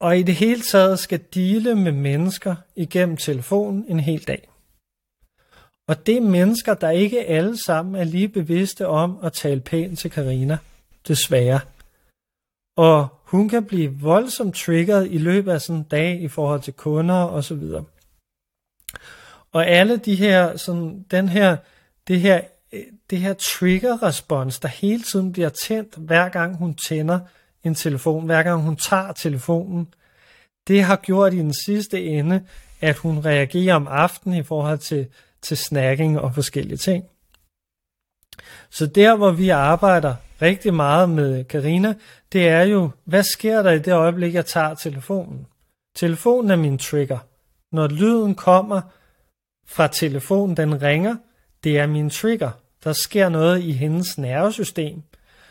[0.00, 4.48] og i det hele taget skal dele med mennesker igennem telefonen en hel dag.
[5.88, 9.98] Og det er mennesker, der ikke alle sammen er lige bevidste om at tale pænt
[9.98, 10.58] til Karina,
[11.08, 11.60] desværre.
[12.76, 16.72] Og hun kan blive voldsomt triggeret i løbet af sådan en dag i forhold til
[16.72, 17.84] kunder og så videre.
[19.52, 21.56] Og alle de her, sådan, den her,
[22.08, 22.40] det her,
[22.72, 27.20] øh, det her trigger-respons, der hele tiden bliver tændt, hver gang hun tænder
[27.68, 29.88] en telefon, hver gang hun tager telefonen,
[30.68, 32.44] det har gjort i den sidste ende,
[32.80, 35.06] at hun reagerer om aftenen i forhold til,
[35.42, 37.04] til snacking og forskellige ting.
[38.70, 41.94] Så der, hvor vi arbejder rigtig meget med Karina,
[42.32, 45.46] det er jo, hvad sker der i det øjeblik, jeg tager telefonen?
[45.96, 47.18] Telefonen er min trigger.
[47.72, 48.80] Når lyden kommer
[49.66, 51.16] fra telefonen, den ringer,
[51.64, 52.50] det er min trigger.
[52.84, 55.02] Der sker noget i hendes nervesystem,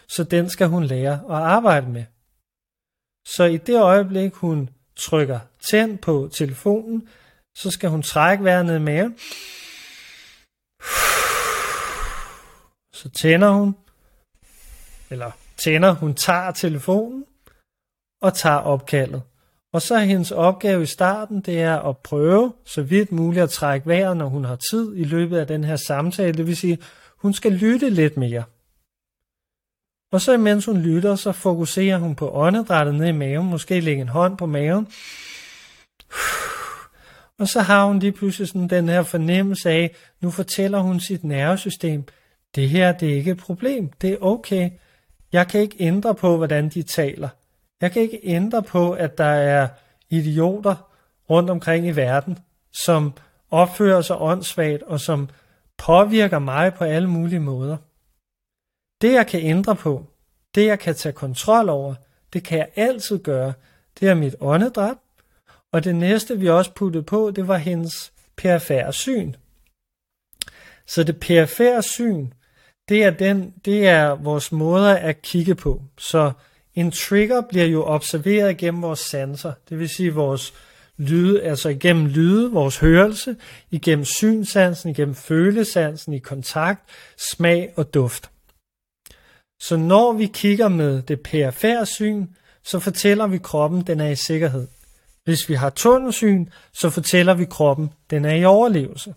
[0.10, 2.06] så den skal hun lære at arbejde med.
[3.28, 7.10] Så i det øjeblik, hun trykker tænd på telefonen,
[7.58, 9.16] så skal hun trække vejret ned i maven.
[12.94, 13.76] Så tænder hun,
[15.10, 15.32] eller
[15.64, 17.26] tænder, hun tager telefonen
[18.22, 19.22] og tager opkaldet.
[19.74, 23.50] Og så er hendes opgave i starten, det er at prøve så vidt muligt at
[23.50, 26.38] trække vejret, når hun har tid i løbet af den her samtale.
[26.38, 26.78] Det vil sige,
[27.18, 28.44] hun skal lytte lidt mere.
[30.12, 34.02] Og så imens hun lytter, så fokuserer hun på åndedrættet ned i maven, måske lægge
[34.02, 34.88] en hånd på maven.
[37.40, 41.24] Og så har hun lige pludselig sådan den her fornemmelse af, nu fortæller hun sit
[41.24, 42.04] nervesystem,
[42.56, 44.70] det her det er ikke et problem, det er okay.
[45.32, 47.30] Jeg kan ikke ændre på, hvordan de taler.
[47.82, 49.68] Jeg kan ikke ændre på, at der er
[50.10, 50.76] idioter
[51.30, 52.38] rundt omkring i verden,
[52.84, 53.14] som
[53.52, 55.30] opfører sig åndssvagt og som
[55.78, 57.78] påvirker mig på alle mulige måder.
[59.02, 60.06] Det jeg kan ændre på,
[60.56, 61.96] det jeg kan tage kontrol over,
[62.34, 63.54] det kan jeg altid gøre.
[64.00, 64.98] Det er mit åndedræt.
[65.72, 69.34] Og det næste vi også puttede på, det var hendes perifære syn.
[70.86, 72.28] Så det perifære syn,
[72.90, 75.82] det er, den, det er vores måde at kigge på.
[75.98, 76.32] Så
[76.76, 80.54] en trigger bliver jo observeret gennem vores sanser, det vil sige vores
[80.98, 83.36] lyde, altså igennem lyde, vores hørelse,
[83.72, 86.82] igennem synsansen, igennem følesansen, i kontakt,
[87.18, 88.32] smag og duft.
[89.60, 92.28] Så når vi kigger med det perifære syn,
[92.64, 94.68] så fortæller vi kroppen, den er i sikkerhed.
[95.24, 99.16] Hvis vi har tunnelsyn, så fortæller vi kroppen, den er i overlevelse.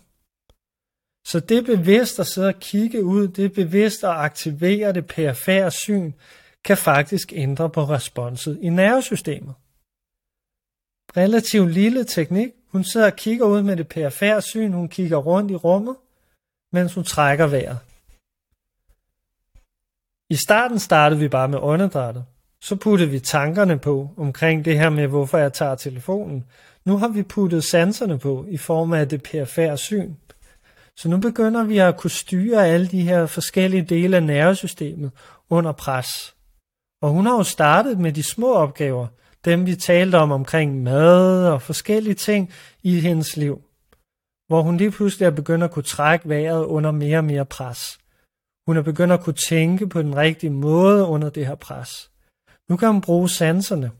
[1.25, 5.07] Så det er bevidst at sidde og kigge ud, det er bevidst at aktivere det
[5.07, 6.11] perifære syn,
[6.63, 9.53] kan faktisk ændre på responset i nervesystemet.
[11.17, 12.49] Relativt lille teknik.
[12.67, 15.95] Hun sidder og kigger ud med det perifære syn, hun kigger rundt i rummet,
[16.71, 17.79] mens hun trækker vejret.
[20.31, 22.25] I starten startede vi bare med åndedrættet.
[22.61, 26.45] Så puttede vi tankerne på omkring det her med, hvorfor jeg tager telefonen.
[26.85, 30.13] Nu har vi puttet sanserne på i form af det perifære syn.
[30.97, 35.11] Så nu begynder vi at kunne styre alle de her forskellige dele af nervesystemet
[35.49, 36.35] under pres.
[37.01, 39.07] Og hun har jo startet med de små opgaver,
[39.45, 42.53] dem vi talte om omkring mad og forskellige ting
[42.83, 43.61] i hendes liv,
[44.47, 48.00] hvor hun lige pludselig er begyndt at kunne trække vejret under mere og mere pres.
[48.67, 52.09] Hun er begyndt at kunne tænke på den rigtige måde under det her pres.
[52.69, 53.91] Nu kan hun bruge sanserne.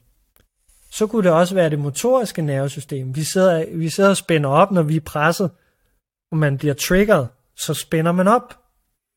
[0.92, 3.16] Så kunne det også være det motoriske nervesystem.
[3.16, 5.52] Vi sidder, vi sidder og spænder op, når vi er presset,
[6.32, 8.58] og man bliver triggeret, så spænder man op.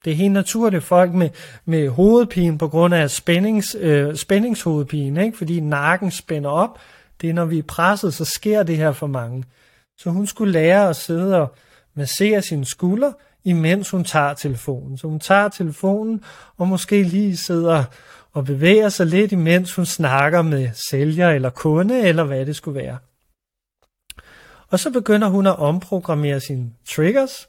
[0.04, 1.30] Det er helt naturligt folk med,
[1.64, 5.38] med hovedpine på grund af spændings, øh, spændingshovedpine, ikke?
[5.38, 6.78] fordi nakken spænder op.
[7.20, 9.44] Det er når vi er presset, så sker det her for mange.
[9.98, 11.54] Så hun skulle lære at sidde og
[11.94, 13.12] massere sine skuldre,
[13.44, 14.98] imens hun tager telefonen.
[14.98, 16.24] Så hun tager telefonen
[16.56, 17.84] og måske lige sidder
[18.32, 22.80] og bevæger sig lidt, imens hun snakker med sælger eller kunde, eller hvad det skulle
[22.80, 22.98] være.
[24.70, 27.48] Og så begynder hun at omprogrammere sine triggers,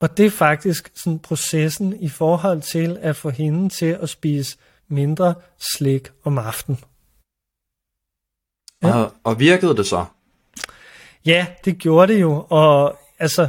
[0.00, 4.58] og det er faktisk sådan processen i forhold til at få hende til at spise
[4.88, 6.80] mindre slik om aftenen.
[8.82, 8.96] Ja.
[8.96, 10.04] Og, og virkede det så?
[11.26, 12.46] Ja, det gjorde det jo.
[12.50, 13.48] Og altså,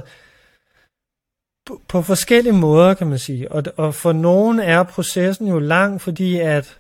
[1.70, 3.52] på, på forskellige måder, kan man sige.
[3.52, 6.78] Og, og for nogen er processen jo lang, fordi at,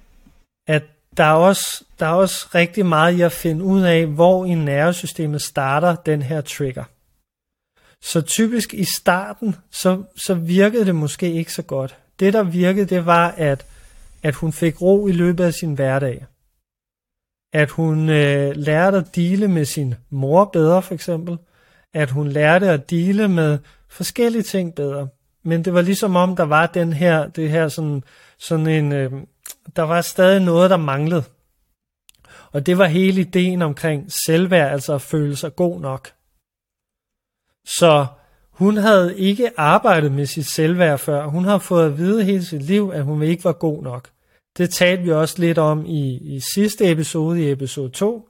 [0.67, 0.83] at
[1.17, 4.53] der, er også, der er også rigtig meget i at finde ud af, hvor i
[4.53, 6.83] nervesystemet starter den her trigger.
[8.01, 11.97] Så typisk i starten, så, så virkede det måske ikke så godt.
[12.19, 13.65] Det, der virkede, det var, at,
[14.23, 16.25] at hun fik ro i løbet af sin hverdag.
[17.53, 21.37] At hun øh, lærte at dele med sin mor bedre, for eksempel.
[21.93, 23.57] At hun lærte at dele med
[23.89, 25.07] forskellige ting bedre.
[25.43, 28.03] Men det var ligesom om, der var den her, det her sådan,
[28.37, 29.11] sådan en, øh,
[29.75, 31.23] der var stadig noget, der manglede.
[32.51, 36.13] Og det var hele ideen omkring selvværd, altså at føle sig god nok.
[37.65, 38.07] Så
[38.51, 41.25] hun havde ikke arbejdet med sit selvværd før.
[41.25, 44.09] Hun har fået at vide hele sit liv, at hun ikke var god nok.
[44.57, 48.29] Det talte vi også lidt om i, i sidste episode, i episode 2,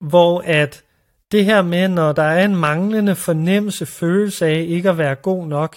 [0.00, 0.84] hvor at
[1.32, 5.46] det her med, når der er en manglende fornemmelse, følelse af ikke at være god
[5.46, 5.76] nok,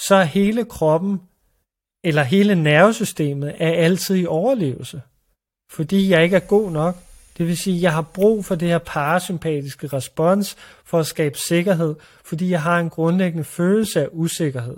[0.00, 1.20] så er hele kroppen,
[2.04, 5.02] eller hele nervesystemet, er altid i overlevelse.
[5.70, 6.96] Fordi jeg ikke er god nok,
[7.38, 11.38] det vil sige, at jeg har brug for det her parasympatiske respons for at skabe
[11.38, 11.94] sikkerhed,
[12.24, 14.76] fordi jeg har en grundlæggende følelse af usikkerhed.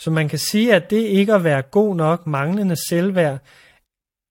[0.00, 3.38] Så man kan sige, at det ikke at være god nok, manglende selvværd,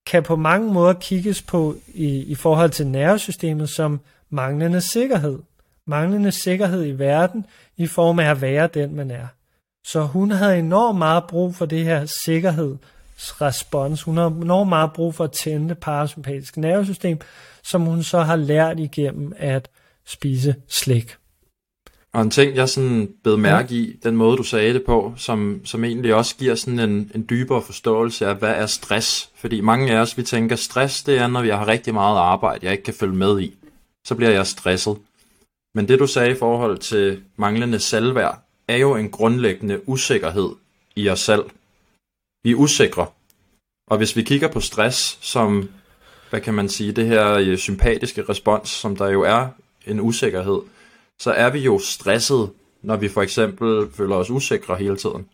[0.06, 4.00] kan på mange måder kigges på i, i forhold til nervesystemet som
[4.30, 5.40] manglende sikkerhed.
[5.88, 7.46] Manglende sikkerhed i verden
[7.78, 9.28] i form af at være den, man er.
[9.86, 14.02] Så hun havde enormt meget brug for det her sikkerhedsrespons.
[14.02, 17.20] Hun har enormt meget brug for at tænde det parasympatiske nervesystem,
[17.64, 19.70] som hun så har lært igennem at
[20.06, 21.16] spise slik.
[22.14, 25.62] Og en ting, jeg sådan blev mærke i, den måde, du sagde det på, som,
[25.66, 29.30] som egentlig også giver sådan en, en dybere forståelse af, hvad er stress?
[29.36, 32.66] Fordi mange af os, vi tænker, stress, det er, når jeg har rigtig meget arbejde,
[32.66, 33.54] jeg ikke kan følge med i.
[34.08, 34.98] Så bliver jeg stresset.
[35.76, 40.50] Men det, du sagde i forhold til manglende selvværd, er jo en grundlæggende usikkerhed
[40.96, 41.44] i os selv.
[42.44, 43.06] Vi er usikre.
[43.88, 45.70] Og hvis vi kigger på stress som,
[46.30, 49.48] hvad kan man sige, det her øh, sympatiske respons, som der jo er
[49.88, 50.60] en usikkerhed,
[51.24, 52.50] så er vi jo stresset,
[52.82, 55.26] når vi for eksempel føler os usikre hele tiden.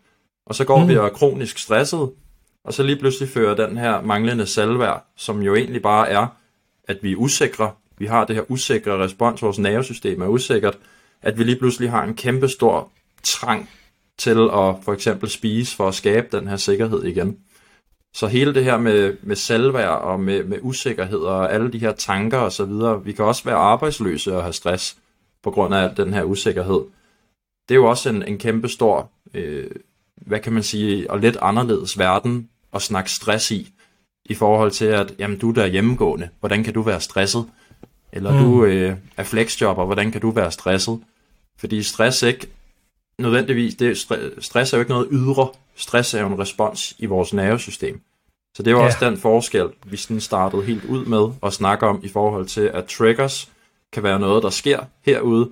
[0.46, 0.88] Og så går mm.
[0.88, 2.10] vi og er kronisk stresset,
[2.64, 6.26] og så lige pludselig fører den her manglende selvværd, som jo egentlig bare er,
[6.84, 10.78] at vi er usikre, vi har det her usikre respons, vores nervesystem er usikkert,
[11.22, 12.90] at vi lige pludselig har en kæmpe stor
[13.22, 13.68] trang
[14.18, 17.38] til at for eksempel spise for at skabe den her sikkerhed igen.
[18.14, 21.92] Så hele det her med, med selvværd og med, med usikkerhed og alle de her
[21.92, 24.96] tanker og så videre, vi kan også være arbejdsløse og have stress
[25.42, 26.80] på grund af den her usikkerhed.
[27.68, 29.70] Det er jo også en, en kæmpe stor, øh,
[30.16, 33.72] hvad kan man sige, og lidt anderledes verden at snakke stress i,
[34.24, 37.46] i forhold til at, jamen du der er hjemmegående, hvordan kan du være stresset?
[38.12, 38.38] Eller mm.
[38.38, 41.00] du øh, er flexjobber, hvordan kan du være stresset?
[41.58, 42.48] Fordi stress ikke
[43.18, 43.98] nødvendigvis, det,
[44.38, 48.00] stress er jo ikke noget ydre, stress er jo en respons i vores nervesystem.
[48.56, 48.86] Så det var ja.
[48.86, 52.60] også den forskel, vi sådan startede helt ud med at snakke om i forhold til,
[52.60, 53.52] at triggers
[53.92, 55.50] kan være noget, der sker herude,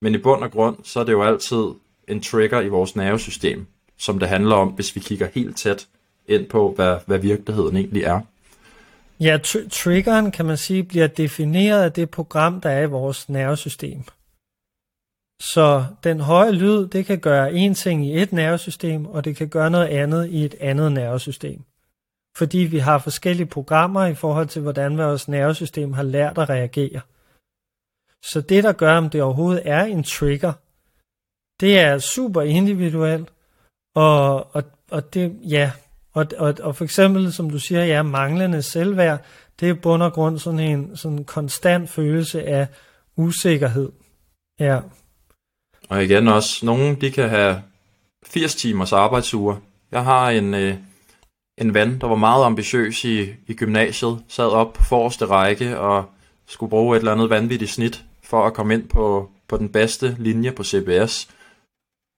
[0.00, 1.64] men i bund og grund, så er det jo altid
[2.08, 3.66] en trigger i vores nervesystem,
[3.98, 5.86] som det handler om, hvis vi kigger helt tæt
[6.28, 8.20] ind på, hvad, hvad virkeligheden egentlig er.
[9.20, 13.28] Ja, tr- triggeren kan man sige bliver defineret af det program, der er i vores
[13.28, 14.02] nervesystem.
[15.40, 19.48] Så den høje lyd, det kan gøre en ting i et nervesystem, og det kan
[19.48, 21.62] gøre noget andet i et andet nervesystem.
[22.36, 27.00] Fordi vi har forskellige programmer i forhold til, hvordan vores nervesystem har lært at reagere.
[28.24, 30.52] Så det, der gør, om det overhovedet er en trigger,
[31.60, 33.28] det er super individuelt,
[33.94, 35.70] og, og, og det, ja,
[36.12, 39.24] og, og, og for eksempel, som du siger, ja, manglende selvværd,
[39.60, 42.66] det er bund og grund sådan en sådan konstant følelse af
[43.16, 43.92] usikkerhed.
[44.60, 44.80] Ja.
[45.88, 47.62] Og igen også, nogen de kan have
[48.26, 49.56] 80 timers arbejdsuger.
[49.90, 50.74] Jeg har en, øh,
[51.58, 56.04] en ven, der var meget ambitiøs i, i gymnasiet, sad op på forreste række og
[56.46, 58.04] skulle bruge et eller andet vanvittigt snit
[58.34, 61.28] for at komme ind på, på den bedste linje på CBS.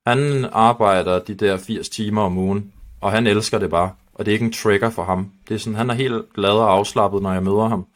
[0.07, 3.93] Han arbejder de der 80 timer om ugen, og han elsker det bare.
[4.15, 5.33] Og det er ikke en trigger for ham.
[5.49, 7.87] Det er sådan, han er helt glad og afslappet, når jeg møder ham.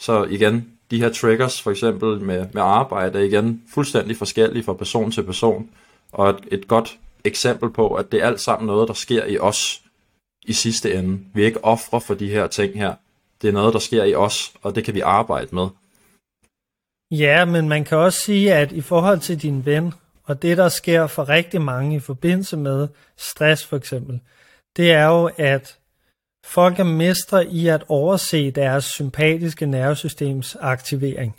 [0.00, 4.72] Så igen, de her triggers, for eksempel med, med arbejde, er igen fuldstændig forskellige fra
[4.72, 5.70] person til person.
[6.12, 9.38] Og et, et godt eksempel på, at det er alt sammen noget, der sker i
[9.38, 9.82] os
[10.46, 11.20] i sidste ende.
[11.34, 12.94] Vi er ikke ofre for de her ting her.
[13.42, 15.68] Det er noget, der sker i os, og det kan vi arbejde med.
[17.10, 19.92] Ja, men man kan også sige, at i forhold til din ven,
[20.24, 24.20] og det der sker for rigtig mange i forbindelse med stress for eksempel,
[24.76, 25.78] det er jo, at
[26.44, 31.36] folk er mestre i at overse deres sympatiske nervesystems aktivering.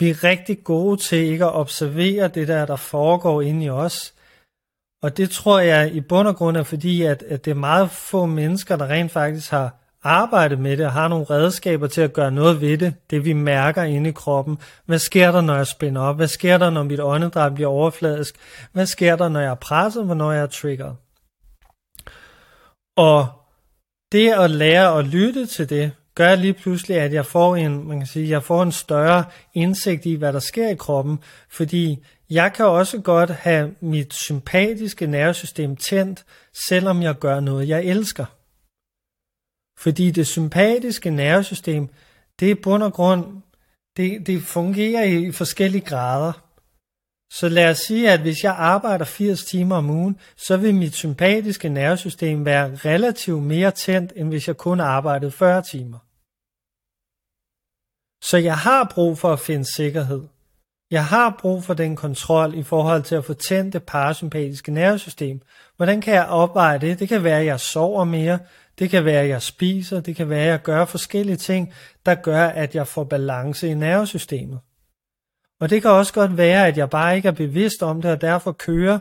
[0.00, 4.14] Vi er rigtig gode til ikke at observere det der, der foregår inde i os.
[5.02, 7.90] Og det tror jeg i bund og grund er fordi, at, at det er meget
[7.90, 12.12] få mennesker, der rent faktisk har arbejde med det og har nogle redskaber til at
[12.12, 14.58] gøre noget ved det, det vi mærker inde i kroppen.
[14.86, 16.16] Hvad sker der, når jeg spænder op?
[16.16, 18.34] Hvad sker der, når mit åndedræt bliver overfladisk?
[18.72, 20.96] Hvad sker der, når jeg er presset, hvornår jeg er triggeret?
[22.96, 23.28] Og
[24.12, 27.98] det at lære at lytte til det, gør lige pludselig, at jeg får en, man
[27.98, 31.18] kan sige, jeg får en større indsigt i, hvad der sker i kroppen,
[31.50, 36.24] fordi jeg kan også godt have mit sympatiske nervesystem tændt,
[36.68, 38.24] selvom jeg gør noget, jeg elsker.
[39.78, 41.88] Fordi det sympatiske nervesystem,
[42.40, 43.42] det er bund og grund,
[43.96, 46.32] det, det fungerer i forskellige grader.
[47.32, 50.94] Så lad os sige, at hvis jeg arbejder 80 timer om ugen, så vil mit
[50.94, 55.98] sympatiske nervesystem være relativt mere tændt, end hvis jeg kun arbejdede 40 timer.
[58.24, 60.22] Så jeg har brug for at finde sikkerhed.
[60.90, 65.40] Jeg har brug for den kontrol i forhold til at få tændt det parasympatiske nervesystem.
[65.76, 66.98] Hvordan kan jeg opveje det?
[66.98, 68.38] Det kan være, at jeg sover mere.
[68.78, 70.00] Det kan være, at jeg spiser.
[70.00, 71.72] Det kan være, at jeg gør forskellige ting,
[72.06, 74.58] der gør, at jeg får balance i nervesystemet.
[75.60, 78.20] Og det kan også godt være, at jeg bare ikke er bevidst om det, og
[78.20, 78.98] derfor kører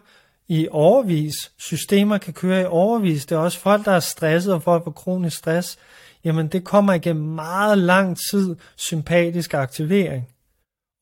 [0.47, 1.51] i overvis.
[1.57, 3.25] Systemer kan køre i overvis.
[3.25, 5.77] Det er også folk, der er stresset og folk på kronisk stress.
[6.23, 10.27] Jamen det kommer igennem meget lang tid sympatisk aktivering.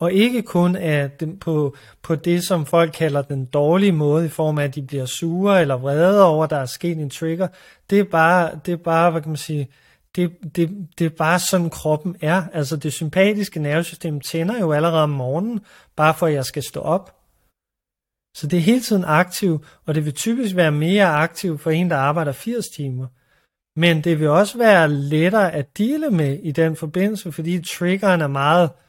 [0.04, 4.30] Og ikke kun af den, på, på det, som folk kalder den dårlige måde, i
[4.30, 7.48] form af, at de bliver sure eller vrede over, at der er sket en trigger.
[7.90, 9.70] Det er bare, det er bare hvad kan man sige,
[10.16, 12.44] det, det, det er bare sådan kroppen er.
[12.54, 15.60] Altså det sympatiske nervesystem tænder jo allerede om morgenen,
[15.96, 17.16] bare for at jeg skal stå op.
[18.36, 21.90] Så det er hele tiden aktiv, og det vil typisk være mere aktiv for en,
[21.90, 23.08] der arbejder 80 timer.
[23.80, 28.28] Men det vil også være lettere at dele med i den forbindelse, fordi triggeren er
[28.28, 28.83] meget øh,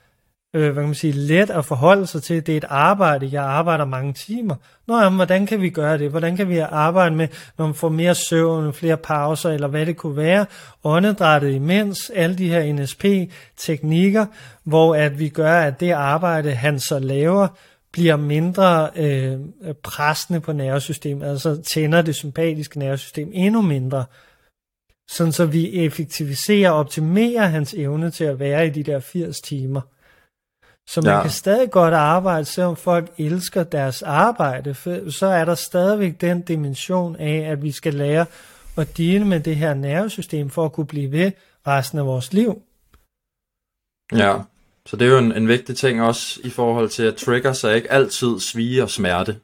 [0.55, 2.46] øh, hvad kan man sige, let at forholde sig til.
[2.46, 4.55] Det er et arbejde, jeg arbejder mange timer.
[4.86, 6.11] Nå jamen, hvordan kan vi gøre det?
[6.11, 7.28] Hvordan kan vi arbejde med,
[7.59, 10.46] når man får mere søvn, flere pauser, eller hvad det kunne være?
[10.84, 14.26] Åndedrættet imens, alle de her NSP-teknikker,
[14.64, 17.48] hvor at vi gør, at det arbejde, han så laver,
[17.92, 19.38] bliver mindre øh,
[19.82, 24.05] pressende på nervesystemet, altså tænder det sympatiske nervesystem endnu mindre,
[25.09, 29.40] sådan så vi effektiviserer og optimerer hans evne til at være i de der 80
[29.40, 29.80] timer.
[30.89, 31.22] Så man ja.
[31.22, 36.43] kan stadig godt arbejde, selvom folk elsker deres arbejde, for så er der stadigvæk den
[36.43, 38.26] dimension af, at vi skal lære
[38.76, 41.32] at dele med det her nervesystem for at kunne blive ved
[41.66, 42.62] resten af vores liv.
[44.12, 44.37] Ja,
[44.87, 47.70] så det er jo en, en vigtig ting også i forhold til, at triggers er
[47.70, 49.37] ikke altid svige og smerte.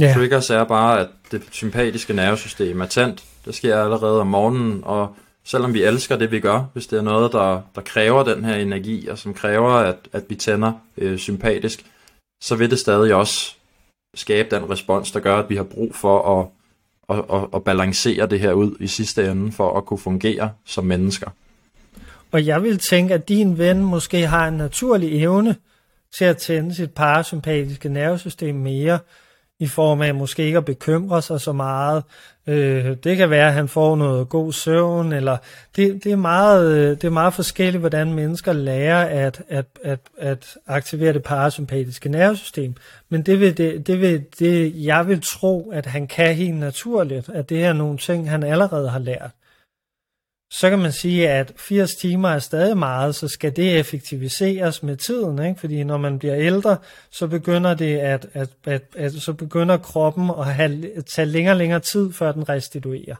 [0.00, 0.12] Ja.
[0.14, 3.24] Triggers er bare, at det sympatiske nervesystem er tændt.
[3.44, 5.16] Det sker allerede om morgenen, og
[5.48, 8.54] selvom vi elsker det, vi gør, hvis det er noget, der, der kræver den her
[8.54, 11.86] energi, og som kræver, at, at vi tænder øh, sympatisk,
[12.42, 13.54] så vil det stadig også
[14.14, 16.46] skabe den respons, der gør, at vi har brug for at,
[17.16, 20.84] at, at, at balancere det her ud i sidste ende, for at kunne fungere som
[20.84, 21.30] mennesker.
[22.32, 25.56] Og jeg vil tænke, at din ven måske har en naturlig evne
[26.18, 28.98] til at tænde sit parasympatiske nervesystem mere,
[29.58, 32.04] i form af måske ikke at bekymre sig så meget.
[32.46, 35.36] Øh, det kan være, at han får noget god søvn, eller
[35.76, 40.00] det, det, er, meget, øh, det er meget forskelligt, hvordan mennesker lærer at, at, at,
[40.18, 42.74] at aktivere det parasympatiske nervesystem.
[43.08, 47.28] Men det vil, det, det vil det, jeg vil tro, at han kan helt naturligt,
[47.28, 49.30] at det er nogle ting, han allerede har lært
[50.50, 54.96] så kan man sige, at 80 timer er stadig meget, så skal det effektiviseres med
[54.96, 55.60] tiden, ikke?
[55.60, 56.76] fordi når man bliver ældre,
[57.10, 61.58] så begynder det at, at, at, at så begynder kroppen at have, tage længere og
[61.58, 63.14] længere tid, før den restituerer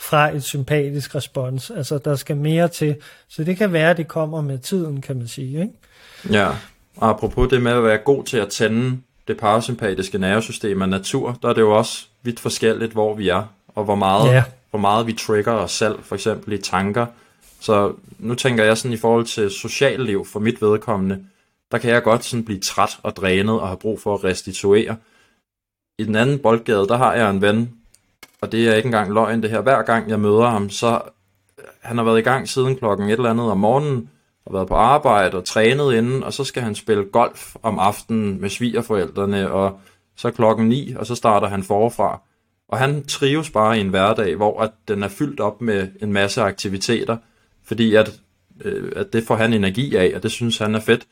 [0.00, 1.70] fra et sympatisk respons.
[1.70, 2.96] Altså der skal mere til,
[3.28, 5.60] så det kan være, at det kommer med tiden, kan man sige.
[5.60, 5.72] Ikke?
[6.32, 6.48] Ja,
[6.96, 8.98] og apropos det med at være god til at tænde
[9.28, 13.54] det parasympatiske nervesystem af natur, der er det jo også vidt forskelligt, hvor vi er,
[13.74, 17.06] og hvor meget ja hvor meget vi trigger os selv, for eksempel i tanker.
[17.60, 21.24] Så nu tænker jeg sådan i forhold til socialliv for mit vedkommende,
[21.72, 24.96] der kan jeg godt sådan blive træt og drænet og have brug for at restituere.
[25.98, 27.74] I den anden boldgade, der har jeg en ven,
[28.40, 29.60] og det er ikke engang løgn det her.
[29.60, 31.00] Hver gang jeg møder ham, så
[31.58, 34.10] øh, han har været i gang siden klokken et eller andet om morgenen,
[34.46, 38.40] og været på arbejde og trænet inden, og så skal han spille golf om aftenen
[38.40, 39.80] med svigerforældrene, og
[40.16, 42.20] så klokken 9, og så starter han forfra.
[42.68, 46.12] Og han trives bare i en hverdag, hvor at den er fyldt op med en
[46.12, 47.16] masse aktiviteter,
[47.64, 48.20] fordi at,
[48.64, 51.06] øh, at det får han energi af, og det synes han er fedt.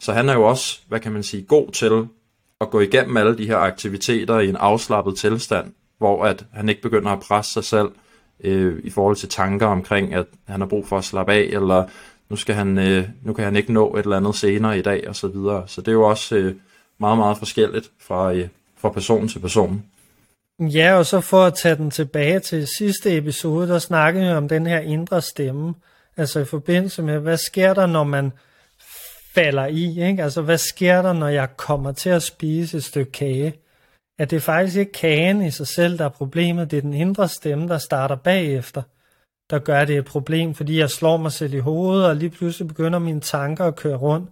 [0.00, 2.06] Så han er jo også, hvad kan man sige, god til
[2.60, 6.82] at gå igennem alle de her aktiviteter i en afslappet tilstand, hvor at han ikke
[6.82, 7.88] begynder at presse sig selv
[8.44, 11.84] øh, i forhold til tanker omkring, at han har brug for at slappe af, eller
[12.28, 15.08] nu, skal han, øh, nu kan han ikke nå et eller andet senere i dag,
[15.08, 15.68] og så videre.
[15.68, 16.54] Så det er jo også øh,
[16.98, 19.84] meget, meget forskelligt fra, øh, fra person til person.
[20.60, 24.48] Ja, og så for at tage den tilbage til sidste episode, der snakkede vi om
[24.48, 25.74] den her indre stemme.
[26.16, 28.32] Altså i forbindelse med, hvad sker der, når man
[29.34, 30.08] falder i?
[30.08, 30.22] Ikke?
[30.22, 33.54] Altså hvad sker der, når jeg kommer til at spise et stykke kage?
[34.18, 36.70] At det er faktisk ikke kagen i sig selv, der er problemet.
[36.70, 38.82] Det er den indre stemme, der starter bagefter,
[39.50, 42.68] der gør det et problem, fordi jeg slår mig selv i hovedet, og lige pludselig
[42.68, 44.30] begynder mine tanker at køre rundt.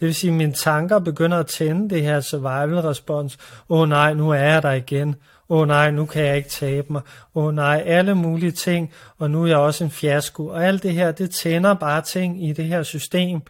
[0.00, 3.38] Det vil sige, at mine tanker begynder at tænde det her survival-respons.
[3.68, 5.16] Åh oh, nej, nu er jeg der igen
[5.48, 7.02] åh oh, nej, nu kan jeg ikke tabe mig,
[7.34, 10.82] åh oh, nej, alle mulige ting, og nu er jeg også en fiasko, og alt
[10.82, 13.40] det her, det tænder bare ting i det her system,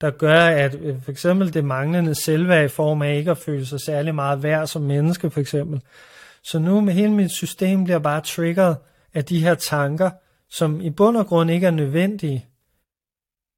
[0.00, 3.66] der gør, at øh, for eksempel det manglende selvværd i form af ikke at føle
[3.66, 5.80] sig særlig meget værd som menneske, for eksempel.
[6.42, 8.76] Så nu med hele mit system bliver bare triggeret
[9.14, 10.10] af de her tanker,
[10.50, 12.46] som i bund og grund ikke er nødvendige.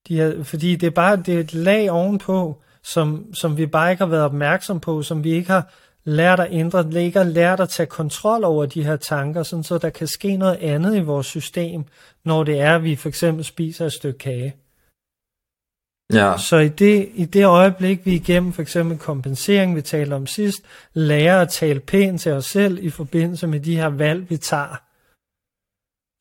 [0.09, 3.91] De her, fordi det er bare det er et lag ovenpå, som, som vi bare
[3.91, 5.73] ikke har været opmærksom på, som vi ikke har
[6.05, 9.91] lært at ændre, lægger lært at tage kontrol over de her tanker, sådan så der
[9.91, 11.85] kan ske noget andet i vores system,
[12.25, 14.57] når det er, at vi for eksempel spiser et stykke kage.
[16.13, 16.39] Ja.
[16.39, 20.63] Så i det, i det øjeblik, vi igennem for eksempel kompensering, vi talte om sidst,
[20.95, 24.77] lærer at tale pænt til os selv i forbindelse med de her valg, vi tager,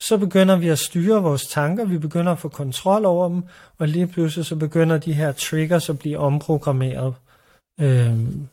[0.01, 3.43] så begynder vi at styre vores tanker, vi begynder at få kontrol over dem,
[3.77, 7.15] og lige pludselig så begynder de her triggers at blive omprogrammeret.
[7.80, 8.47] Øhm,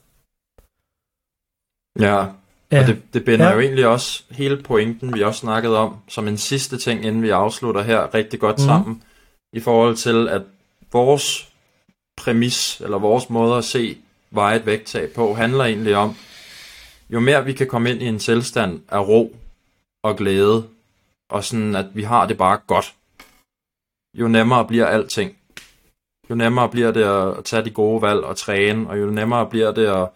[2.00, 2.26] Ja,
[2.72, 2.80] ja.
[2.80, 3.52] og det, det binder Ja.
[3.54, 7.30] jo egentlig også hele pointen, vi også snakkede om, som en sidste ting, inden vi
[7.30, 8.66] afslutter her, rigtig godt Mhm.
[8.66, 9.02] sammen,
[9.52, 10.42] i forhold til, at
[10.92, 11.48] vores
[12.16, 13.98] præmis, eller vores måde at se
[14.30, 16.16] vejet vægttab på, handler egentlig om,
[17.10, 19.36] jo mere vi kan komme ind i en tilstand af ro
[20.04, 20.64] og glæde,
[21.30, 22.94] og sådan at vi har det bare godt,
[24.14, 25.36] jo nemmere bliver alting.
[26.30, 29.72] Jo nemmere bliver det at tage de gode valg og træne, og jo nemmere bliver
[29.72, 30.08] det at,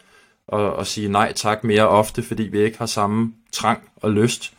[0.52, 4.52] at, at sige nej tak mere ofte, fordi vi ikke har samme trang og lyst.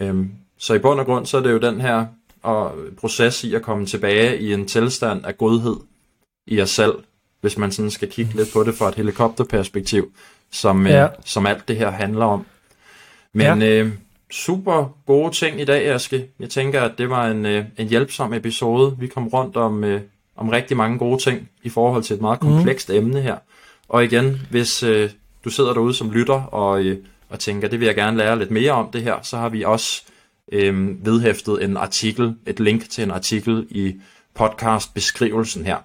[0.00, 2.06] Øhm, så i bund og grund, så er det jo den her
[2.42, 5.76] og proces i at komme tilbage i en tilstand af godhed
[6.46, 6.94] i os selv,
[7.40, 10.12] hvis man sådan skal kigge lidt på det fra et helikopterperspektiv,
[10.50, 10.92] som, ja.
[10.92, 11.04] Ja.
[11.04, 12.46] øh, som alt det her handler om.
[13.34, 13.82] Men ja.
[13.82, 13.92] øh,
[14.30, 16.26] super gode ting i dag, Aske.
[16.40, 18.96] Jeg tænker, at det var en, øh, en hjælpsom episode.
[18.98, 20.00] Vi kom rundt om, øh,
[20.36, 22.94] om rigtig mange gode ting i forhold til et meget komplekst mm.
[22.94, 23.36] emne her.
[23.88, 25.10] Og igen, hvis øh,
[25.44, 28.50] du sidder derude som lytter og, øh, og tænker, det vil jeg gerne lære lidt
[28.50, 30.02] mere om det her, så har vi også
[30.52, 33.94] øh, vedhæftet en artikel, et link til en artikel i
[34.34, 35.76] podcastbeskrivelsen her.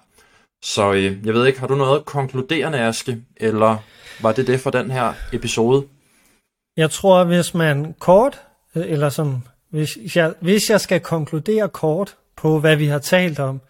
[0.62, 3.76] Så øh, jeg ved ikke, har du noget konkluderende, Aske, eller
[4.22, 5.86] var det det for den her episode?
[6.76, 8.42] Jeg tror, hvis man kort,
[8.76, 13.38] øh, eller som, hvis jeg, hvis jeg skal konkludere kort på, hvad vi har talt
[13.38, 13.60] om,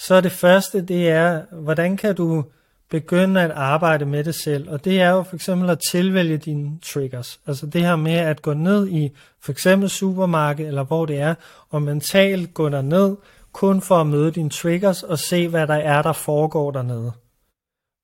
[0.00, 2.44] så er det første, det er, hvordan kan du
[2.90, 4.70] begynde at arbejde med det selv?
[4.70, 7.40] Og det er jo for eksempel at tilvælge dine triggers.
[7.46, 9.10] Altså det her med at gå ned i
[9.40, 11.34] for eksempel supermarked, eller hvor det er,
[11.70, 13.16] og mentalt gå ned
[13.52, 17.12] kun for at møde dine triggers og se, hvad der er, der foregår dernede.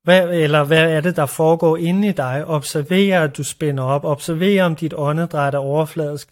[0.03, 2.45] Hvad, eller hvad er det, der foregår inde i dig?
[2.47, 4.05] Observer, at du spænder op.
[4.05, 6.29] Observer, om dit åndedræt er overfladisk.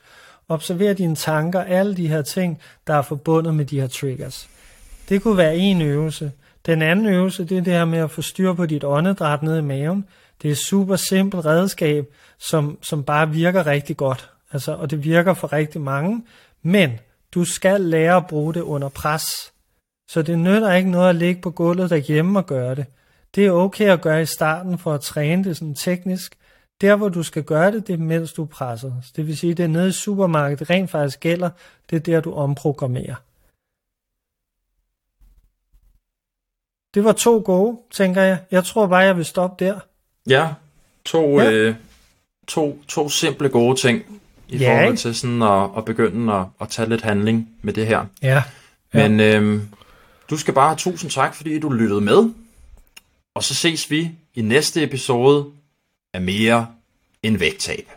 [0.50, 4.50] Observer dine tanker, alle de her ting, der er forbundet med de her triggers.
[5.10, 6.32] Det kunne være en øvelse.
[6.66, 9.58] Den anden øvelse, det er det her med at få styr på dit åndedræt ned
[9.58, 10.06] i maven.
[10.42, 12.06] Det er et super simpelt redskab,
[12.40, 14.30] som, som bare virker rigtig godt.
[14.52, 16.24] Altså, og det virker for rigtig mange.
[16.62, 16.92] Men
[17.34, 19.54] du skal lære at bruge det under pres.
[20.10, 22.86] Så det nytter ikke noget at ligge på gulvet derhjemme og gøre det.
[23.36, 26.36] Det er okay at gøre i starten for at træne det sådan teknisk.
[26.82, 28.92] Der, hvor du skal gøre det, det er mens du presser.
[29.02, 31.50] Så Det vil sige, det er nede i supermarkedet, det rent faktisk gælder.
[31.90, 33.16] Det er der, du omprogrammerer.
[36.94, 38.38] Det var to gode, tænker jeg.
[38.52, 39.80] Jeg tror bare, jeg vil stoppe der.
[40.28, 40.48] Ja,
[41.06, 41.52] to, Ja.
[41.52, 41.76] Øh,
[42.48, 46.70] to, to simple gode ting i Ja, forhold til sådan at, at begynde at, at
[46.70, 48.06] tage lidt handling med det her.
[48.22, 48.44] Ja.
[48.94, 49.08] Ja.
[49.10, 49.68] Men øhm,
[50.30, 52.30] du skal bare have tusind tak, fordi du lyttede med.
[53.36, 55.46] Og så ses vi i næste episode
[56.14, 56.68] af Mere
[57.24, 57.90] end Vægttab.